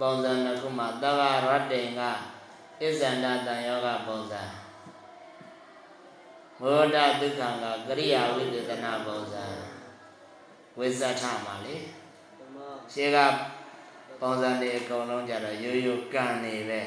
[0.00, 2.00] ပုံစံတစ်ခုမှာသဗ္ဗရတ္တိန်က
[2.82, 4.57] အစ္ဆန္ဒတန်ယောဂပုံစံ
[6.62, 9.44] မောဒဒုက္ခကကရိယာဝိသေသနာပုံစံ
[10.78, 11.76] ဝိသထမှာလေ
[12.92, 13.18] ရှေးက
[14.20, 16.82] ပုံစံတွေအကုန်လုံးကြတော့ရိုးရိုးကံနေပဲ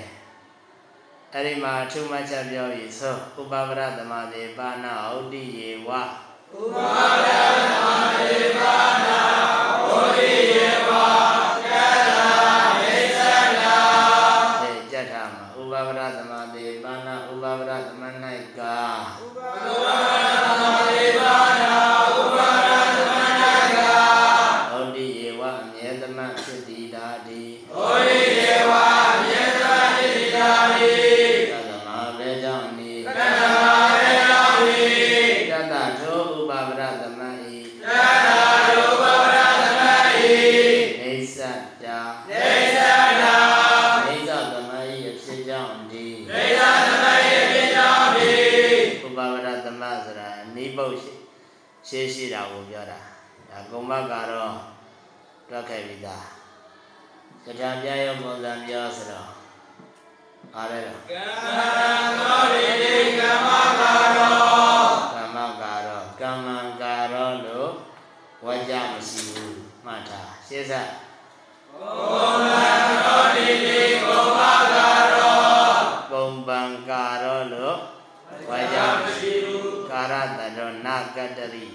[1.33, 6.91] အဲ့ဒီမှာအထုမှတ်ချက်ပြောပြီးဆိုဥပပရသမတိပါဏဟောတိယေဝဥပါ
[7.25, 7.27] ဒ
[7.73, 9.30] နာဒေပါနာ
[41.51, 41.99] တ္တာ
[42.29, 42.45] နေ
[42.77, 42.79] သ
[43.21, 43.35] နာ
[44.07, 48.31] အိသသမဤအဖြစ်ကြောင့်ဒီနေသသမဟိပိတောတိ
[49.05, 51.13] ဥပပရသမဆိုတာနိဗ္ဗုတ်ရှိ
[51.87, 52.99] ရှေးရှိတာကိုပြောတာ
[53.49, 54.55] ဒါကုမ္မကတော့
[55.49, 56.27] တွက်ခဲ့ပြီးသား
[57.45, 59.29] တရားပြရုံပုံစံပြောဆိုတော့
[60.55, 61.23] အားရတော့ကံ
[62.19, 63.49] သောရိတိကမ္မ
[63.79, 64.37] ကာရော
[65.15, 67.71] ကမ္မကာရောကမ္မံကာရောလို့
[68.45, 71.00] ဝါကြမရှိဘူးမှတ်ထားရှင်းစားဘုံလံသောရိတိ
[71.81, 71.89] ကု
[72.33, 74.41] မ္မ
[74.75, 75.41] ကာရော
[76.11, 77.77] ပုံပံကကာရောလို့
[78.49, 78.99] ဝါကြောင့်
[79.91, 81.67] ကာရတတောနာကတ္တရိ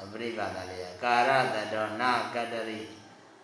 [0.00, 2.80] အပရိပါဒလေးကာရတတောနာကတ္တရိ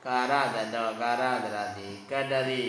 [0.07, 2.63] ကာရတတောကာရတရတိကတ္တရိ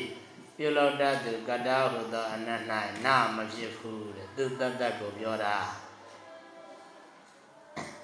[0.58, 2.62] ပြုလို့တတ်သူကတ္တဟုသောအနတ်၌
[3.06, 5.58] နာမဖြစ်ဘူးတဲ့သူတတ်တတ်ကိုပြောတာ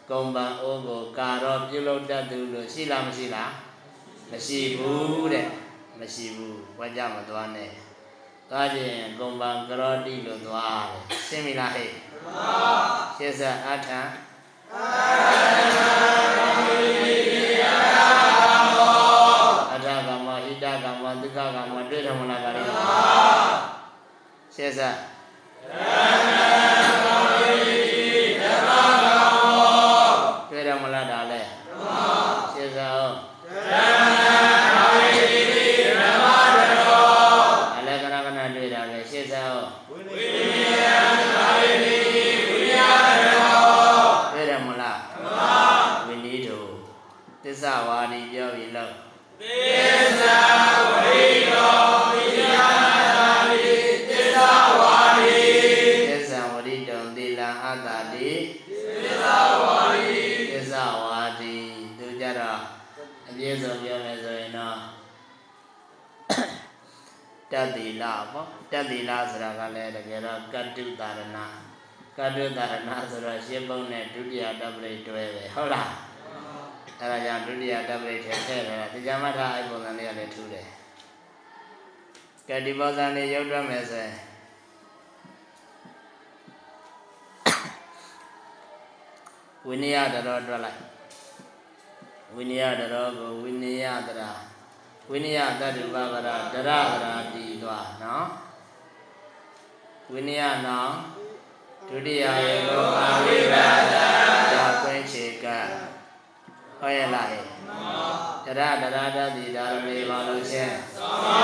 [0.10, 3.52] ကုံပံအိုးကိုကာရောပြုလို့တတ်သူလို့ရှိလားမရှိလား
[4.32, 5.48] မရှိဘူးတဲ့
[6.00, 7.70] မရှိဘူးဘွားကြမသွားနဲ့
[8.50, 12.74] သွားခြင်းကုံပံကရောတိလို့သွားတယ်ရှင်းပြီလားဟဲ့မှန်ပါ
[13.18, 14.00] ရှင်းစအထံ
[19.74, 22.72] အထကမဟိတကမဒုက္ခကမတွေ့တယ်မလားပါလိမ့်
[24.56, 24.82] ရှင်းစ
[68.42, 71.38] တိလပေါ့တတ္တိလဆိုတာကလည်းတကယ်တော့ကတ္တုတာရဏ
[72.18, 75.92] ကတ္တုတာရဏဆိုတော့ရှင်းပုံနဲ့ဒုတိယတပ္ပရိတွဲပဲဟုတ်လား
[77.00, 80.68] အဲဒါကြောင့်ဒုတိယတပ္ပရိထဲထည့်တယ်တရားမထအဲ့ပုံစံလေးကလည်းထူးတယ်
[82.48, 84.16] ကဲဒီပုံစံလေးရုပ်တွက်မယ်ဆိုရင်
[89.68, 90.80] ဝိနည်းတရောတွက်လိုက်
[92.36, 94.32] ဝိနည်းတရောကိုဝိနည်းတရာ
[95.10, 98.28] ဝိနည်းတတုပပရတရတရာတီသွားနော်
[100.12, 100.94] ဝိနည်းနောင်
[101.90, 103.96] ဒုတိယယေကိုအာဝိပါဒ
[104.54, 105.46] သာခွင့်ချေက
[106.80, 107.46] ဟောရလားဟဲ့
[108.46, 111.40] တရတရာတတိဒါရမေပါလို့ချင်းသောပါ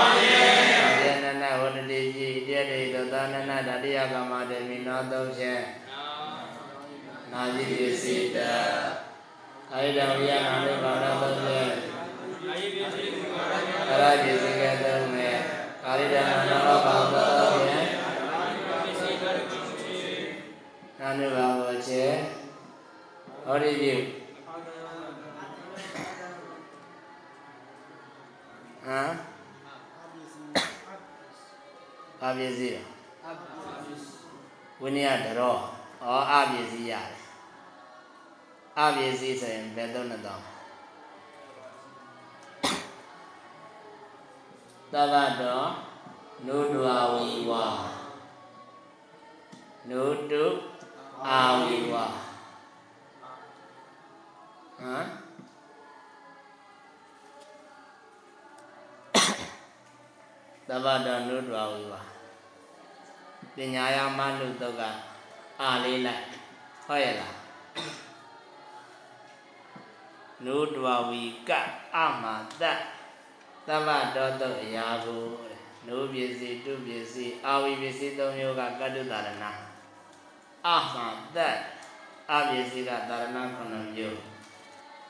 [1.02, 5.64] ယေနနဝတ္တိကြီးတရေတသနနတတိယကမ္မတေမိနောသုံးချင်း
[7.32, 8.38] နာဇိပစ္စည်းတ
[9.72, 11.97] အာယတဝိယနာလေဘာရသုံးချင်း
[12.48, 13.12] အရာပစ္စည်း
[14.60, 15.36] ကသုံးမဲ့
[15.82, 17.88] ကာရိဒနာနောဘာသောဖြင့်
[21.00, 22.04] နာနုဘာဝချေ
[23.44, 23.94] ဟောဒီပြု
[28.84, 29.12] ဟမ်
[32.20, 32.82] ဘာပစ္စည်းလဲ
[34.80, 35.56] ဝိနည်းတရော
[36.02, 37.20] ဩအပစ္စည်းရတယ်
[38.78, 40.42] အပစ္စည်းဆိုရင်ဘယ်သုံးနဲ့တော့
[44.94, 45.62] သဗ္ဗတော
[46.46, 47.66] နုဒဝဝီဝါ
[49.90, 50.44] နုတု
[51.28, 52.04] အာဝီဝါ
[54.78, 55.06] ဟမ်
[60.68, 62.00] သဗ္ဗတောနုဒဝဝီဝါ
[63.54, 64.82] ပညာယမနုတုတ်က
[65.60, 66.24] အာလေးလိုက်
[66.86, 67.34] ဟုတ်ရဲ့လား
[70.44, 71.50] နုဒဝဝီက
[71.94, 72.24] အမ
[72.62, 72.80] တတ်
[73.68, 79.44] သဗ္ဗတောတုတ်အရာကိုတဲ့နုပစ္စည်းတုပစ္စည်းအာဝီပစ္စည်းသုံးမျိုးကကတ္တုတာရဏ
[80.66, 80.96] အမ
[81.36, 81.56] တတ်
[82.32, 84.18] အပစ္စည်းကတာရဏခုနှစ်မျိုး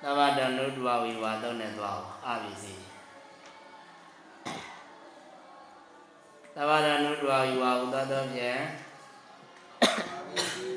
[0.02, 2.82] သဗ္ဗတောနုဒဝဝီဝါသုံးနဲ့သွားအောင်အပစ္စည်း
[6.54, 8.60] သဗ္ဗတောနုဒဝဝီဝါဥသောသောဖြင့်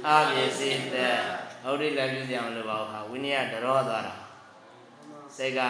[0.07, 1.15] အပစ္စည်းတဲ့
[1.63, 4.15] ဟောဒီလည်းပြုစရာမလိုပါဘူးခါဝိနည်းတရောသွားတာ
[5.37, 5.61] စိတ်က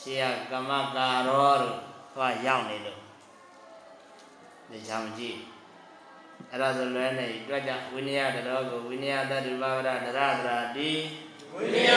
[0.00, 1.76] ရှေးကကမကာရောတို့
[2.14, 3.00] သွားရောက်နေလို့
[4.70, 5.38] ဒီချောင်ကြည့်
[6.50, 10.90] အဲ့ဒါဆိုလွဲနေတွက်ကြဝိနည်းတရောကိုဝိနည်းတတုပဝရတရတရာတိ
[11.54, 11.88] ဝိနည်း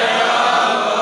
[0.00, 0.97] တရော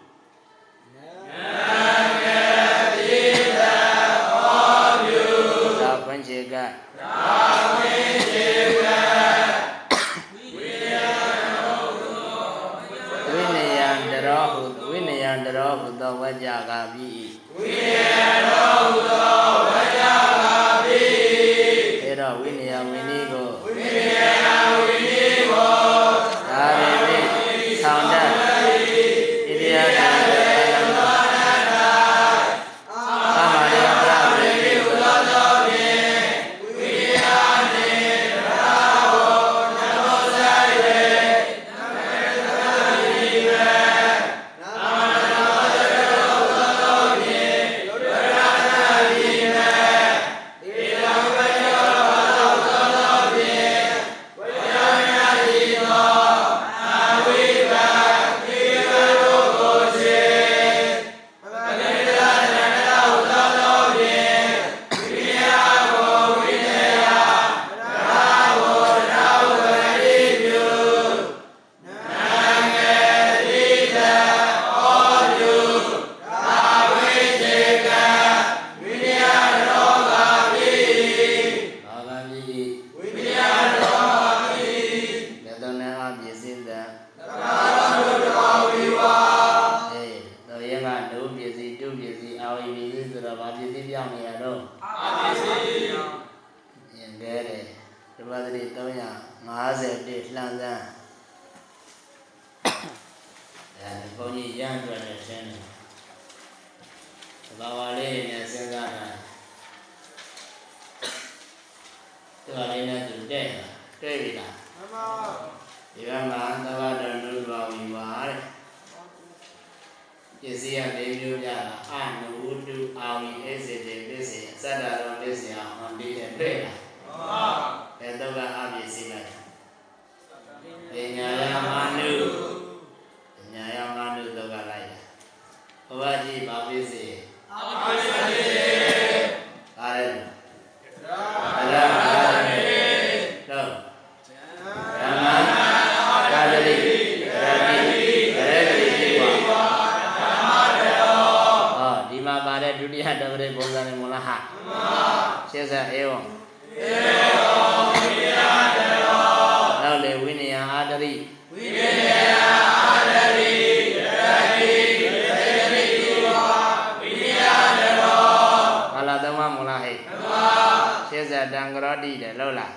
[171.17, 172.73] ရှင်းစတံကရောတိတယ်လို့လား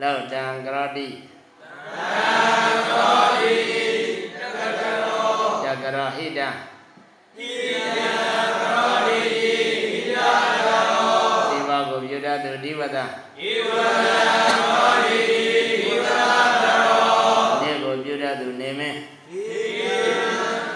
[0.00, 1.06] လို့တံကရောတိ
[2.88, 3.54] သောတိ
[4.40, 8.00] တကတရောကြကရောဟိတံဣယ
[8.62, 10.36] သောတိဣယရော
[11.50, 13.04] ဒီဘကိုပြုတတ်သူဒီဝတ္တဣ
[13.68, 13.70] ဝ
[14.04, 14.08] ရ
[14.48, 15.18] သောတိ
[15.80, 16.10] ဣဝရ
[16.64, 18.98] ရောဒီကိုပြုတတ်သူနေမင်း
[19.30, 19.34] ဣ
[19.80, 19.84] ယ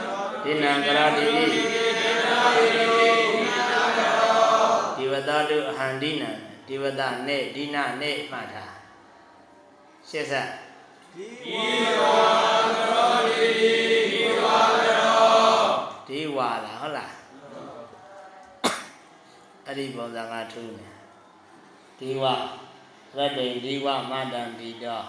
[0.05, 1.45] သောဒီနံကရောတိတိ
[4.97, 6.31] ဒီဝတ္တတုအဟန္တိနံ
[6.69, 8.66] ဒီဝတ္တနဲ့ဒီနနဲ့မှတ်တာ
[10.09, 10.43] ရှင်းစဣ
[12.01, 12.05] ဝ
[12.77, 13.47] သောတိ
[14.12, 14.47] ဣဝ
[14.89, 15.61] ရော
[16.09, 17.12] ဒီဝါလားဟုတ်လား
[19.66, 20.89] အဲ့ဒီပုံစံကထူးနေ
[21.99, 22.25] ဒီဝ
[23.16, 25.07] ရတ္တိဒီဝမတံဒီတော့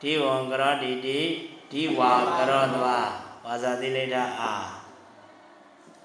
[0.00, 1.20] ဒီဝံကရောတိတိ
[1.72, 2.98] ဒီဝါကရောတဝါ
[3.44, 4.52] ဘာသာတိလိတ္တအာ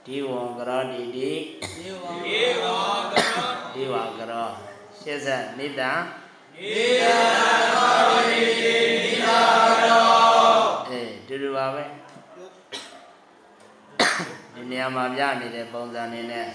[0.05, 1.31] ဒီဝံကရောတိတိ
[1.73, 2.91] ဣဝရော
[3.73, 4.47] ဒီဝါကရော
[4.99, 5.91] ရှင်းဆက်နိတ္တဣ
[6.61, 7.03] ယ
[7.73, 8.65] သောတိဣယ
[9.21, 10.07] ရော
[10.89, 11.83] အေးတူတူပါပဲ
[14.53, 16.47] ဒီနေရာမှာပြနေတဲ့ပုံစံနေနဲ့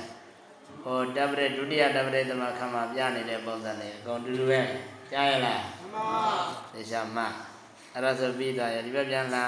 [0.83, 4.61] ဟိုတပရဒုတိယတပရသမခမှာပြနေတဲ့ပုံစံနေအကုန်တူတူပဲ
[5.11, 6.07] ကြားရလားမှန်ပါ
[6.73, 7.23] သေချာမှ
[7.95, 9.45] အဲ့ဒါဆိုပြီးသွားရဒီဘက်ပြန်လာ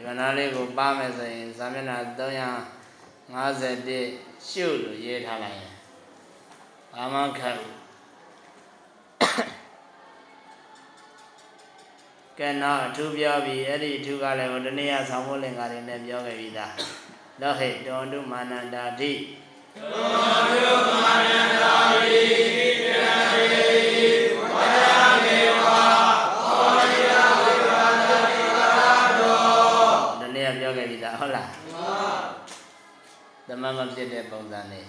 [0.00, 5.74] ဒီကနာလေးကိုပါမယ်ဆိုရင်ဇာမျက်နှာ351ရှုလို့ရေးထားလိုက်ရင်
[6.92, 7.76] ဘာမှခက်ဘူး
[12.38, 16.72] ကဲတော့အထူးပြောပြီးအဲ့ဒီအထူးကလည်းဟိုတနေ့ကဆောင်းမိုးလင်္ကာတွေနဲ့ပြောခဲ့ပြီးသား
[17.40, 19.12] လောဟိတောန္တုမာနန္တာတိ
[23.60, 23.69] ဒီ
[31.10, 31.48] ကပြောခဲ့ပြီသားဟုတ်လား
[33.46, 34.88] သမမဖြစ်တဲ့ပုံစံလေး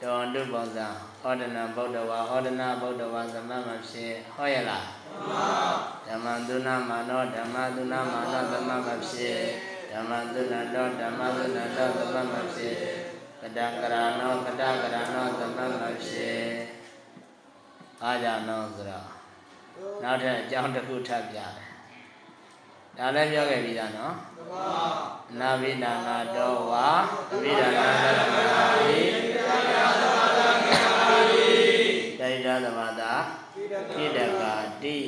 [0.00, 0.86] တောန္တုပုံစံ
[1.20, 4.84] ဟောဒနာဗုဒ္ဓဝါဟောဒနာဗုဒ္ဓဝါသမမဖြစ်ဟောရလား
[6.06, 9.38] ဓမ္မသုနာမာနောဓမ္မသုနာမာနောသမမဖြစ်
[9.92, 12.74] ဓမ္မသုနာတောဓမ္မသုနာတောသမမဖြစ်
[13.40, 16.42] ကတံကရဏောကတကရဏောသမမဖြစ်
[18.02, 19.06] အားကြောင့်တော့ဆိုတော့
[20.02, 21.69] နောက်ထပ်အကြောင်းတစ်ခုထပ်ပြတယ်
[23.00, 24.14] ဒါလည်းပြောခဲ့ပြီသားနော်
[25.40, 25.76] နာဝိဒ
[26.06, 26.88] နာတောဝါ
[27.42, 29.00] ဝိဒနာလက္ခဏာဟိ
[32.20, 33.12] ဒိဋ္ဌသမတာ
[33.96, 34.98] ဣဒကာတိ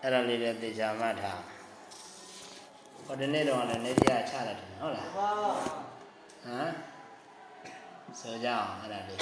[0.00, 1.40] အဲ့ဒါလေးလည်းသိချာမှတ်ထား
[3.04, 5.18] ဟောဒီနေ့တော့လည်းနေပြချရတယ်ထင်တယ်ဟုတ်လားဟ
[6.58, 6.70] မ်
[8.20, 9.20] ဆိုကြအောင်အဲ့ဒါလေး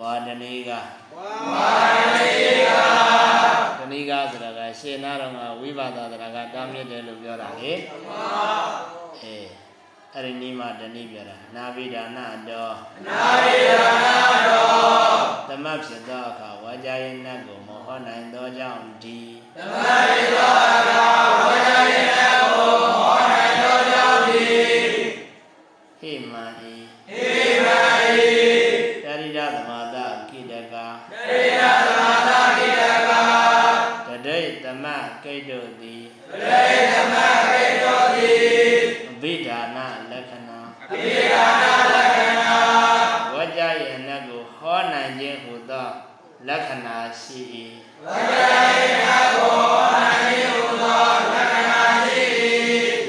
[0.00, 0.70] ဝါဒနီက
[1.14, 1.70] ဝါ
[2.16, 2.70] ယေက
[3.78, 8.24] ဒနီကဆိုတာကရှင်းနာတော့ကဝိပါဒဆိုတာကတားမြစ်တယ်လို့ပြောတာလေမှန်ပါ
[9.22, 9.48] အေး
[10.14, 12.18] အဲ့ဒီနီးမှတဏိပြတာနာဘိဒါန
[12.48, 12.68] တော
[13.06, 14.16] နာယေရာနာ
[14.48, 15.18] တော်
[15.48, 19.20] သမတ်ဖြစ်သောအခါဝါကြရင်နတ်ကိုမဟောနိုင်သောကြောင့်ဒီ
[19.56, 19.74] သမ
[20.10, 21.06] ရိသောအခါ
[21.38, 22.37] ဝါယေနကို
[35.38, 35.96] သမကိတ္တုတိ
[36.32, 36.62] တေ
[36.92, 37.16] သမ
[37.50, 38.32] ခေတောတိ
[39.08, 39.78] အဘိဒါန
[40.10, 42.54] လက္ခဏာအပိဒါနာလက္ခဏာ
[43.34, 45.88] ဝါကြရင်နတ်ကိုဟောနိုင်ခြင်းဟူသော
[46.48, 47.40] လက္ခဏာရှိ၏
[48.04, 50.36] ဝါယေနကိုဟောနိုင်
[50.82, 52.24] သောလက္ခဏာရှိ၏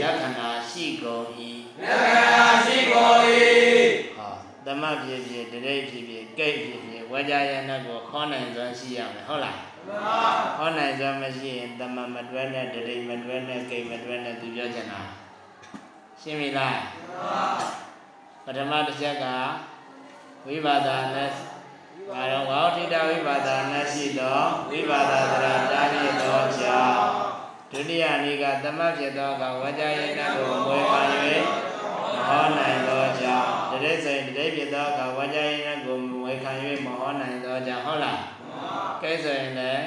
[0.02, 1.26] လက္ခဏာရှိကုန်၏
[1.82, 3.18] လက္ခဏာရှိကုန်၏
[4.18, 4.34] ဟော
[4.66, 10.20] သမဖြစ်ဖြစ်တရိပ်ဖြစ်ဖြစ်ကိတ်ဖြစ်ဖြစ်ဝကြယနာကိုခေါ်နိုင်စွမ်းရှိရမယ်ဟုတ်လား မှန်ပါ
[10.58, 15.02] ခေါ်နိုင်စွမ်းမရှိရင်သမမတွဲနဲ့တရိပ်မတွဲနဲ့ကိတ်မတွဲနဲ့သူပြောချင်တာ
[16.22, 16.80] ရှင်းပြီလား
[18.46, 19.26] ပထမတစ်ချက်က
[20.48, 21.30] ဝိပါဒနဲ့
[22.10, 26.98] ဘာတော့ဝါဋိတဝိပါဒနဲ့ရှိသောဝိပါဒသရတာရသောကြောင့်
[27.72, 31.02] ဒုတိယနေ့ကသမဖြစ်သောကဝကြယနာကိုမွေးပါ၍
[32.16, 36.52] မဟောနိုင်သောကြောင့်တရိပ်ဆိုင်တရိပ်ဖြစ်သောကဝကြယနာကိုမွေးခံ၍
[36.86, 38.20] မဟောနိုင်သောကြောင့်ဟုတ်လား
[39.04, 39.86] ကဲဆိုရင်လည်း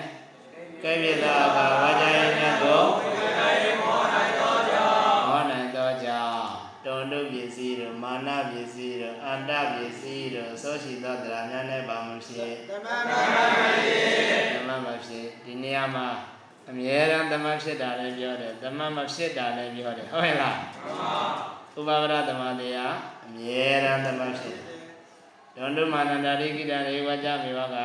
[0.82, 6.46] ကဲဖြစ်သောကဝကြယနာကိုမဟောနိုင်သောကြောင့်
[6.86, 13.10] တုံ့တုပစ္စည်းတို့မာနပစ္စည်းတို့အတ္တပစ္စည်းတို့အစောရှိသောတရားများနဲ့ပါမဖြစ်သမ္မာမ
[13.84, 16.08] ဖြစ်သမမဖြစ်ဒီနေရာမှာ
[16.70, 20.56] အမြဲတမ်းသမဖြစ်တာလည်းပြောတယ်သမမဖြစ်တာလည်းပြောတယ်ဟုတ်ရဲ့လား
[21.78, 22.94] ဥပပရသမတရား
[23.24, 24.64] အမြဲတမ်းသမဖြစ်တယ်
[25.56, 27.76] ဒွန်တုမာနန္ဒရိကိတရေဝကြမေဝက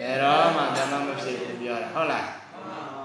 [0.00, 2.26] ဘယ်တော့မှသမမဖြစ်ဘူးပြောတာဟုတ်လား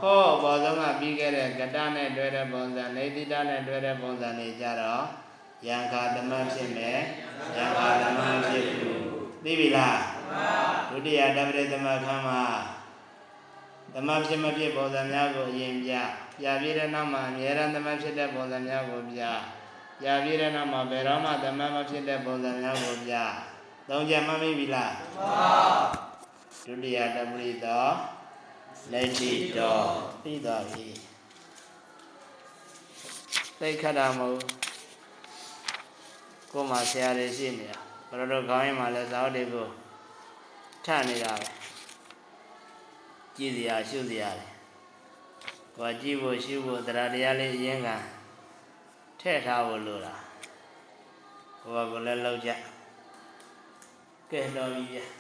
[0.02, 5.04] ဟောဘောဆုံးကပြီးခဲ့တဲ့ကတနဲ့တွဲတဲ့ပုံစံနေတိတနဲ့တွဲတဲ့ပုံစံတွေကြတော့
[5.68, 7.00] ယံခာသမဖြစ်မယ်
[7.58, 9.02] ယံခာသမဖြစ်ဘူး
[9.44, 10.00] သိပြီလား
[10.90, 12.42] ဒုတိယတပရိသမခမ်းမှာ
[13.94, 15.92] သမဖြစ်မဖြစ်ပုံစံများကိုအရင်ပြ
[16.40, 19.22] ပြပြည့်တဲ့နောက်မှာအမြဲတမ်းသမဖြစ်တဲ့ပုံစံများကိုပြ
[20.02, 23.14] ပြပြည့်တဲ့နောက်မှာဘယ်တော့မှသမမဖြစ်တဲ့ပုံစံများကိုပြ
[23.90, 24.92] သုံးချက်မှတ်မိပြီလား
[26.72, 27.86] ဒုတိယတပရိသော
[28.92, 29.86] လက်ရှိတော်
[30.22, 30.88] ပြီးသွားပြီ
[33.60, 34.40] သိခတ်တာမဟုတ်
[36.52, 39.68] ကိုယ်မှာဆရာတွေရှိနေတာဘယ်လိုခေါင်းရင်းမှာလဲဇာတ်တွေကို
[40.86, 41.50] ထနေတာပဲ
[43.36, 44.52] ကြည့်စရာရှုစရာတယ်။
[45.76, 47.90] ကိုယ်ကြည့်ဖို့ရှုဖို့တရားတရားလေးအရင်က
[49.20, 50.16] ထည့်ထားဖို့လိုတာ။
[51.62, 52.52] ကိုယ်ကလည်းလောက်ကြ။
[54.32, 55.00] ကဲတော်ပြီဗျ။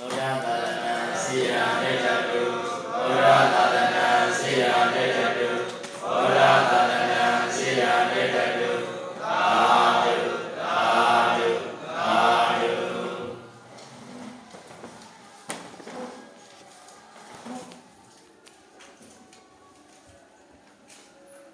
[0.00, 2.42] ဗုဒ္ဓဘာသာစီရာမေတ္တာတု
[2.92, 3.69] ဗုဒ္ဓဘာ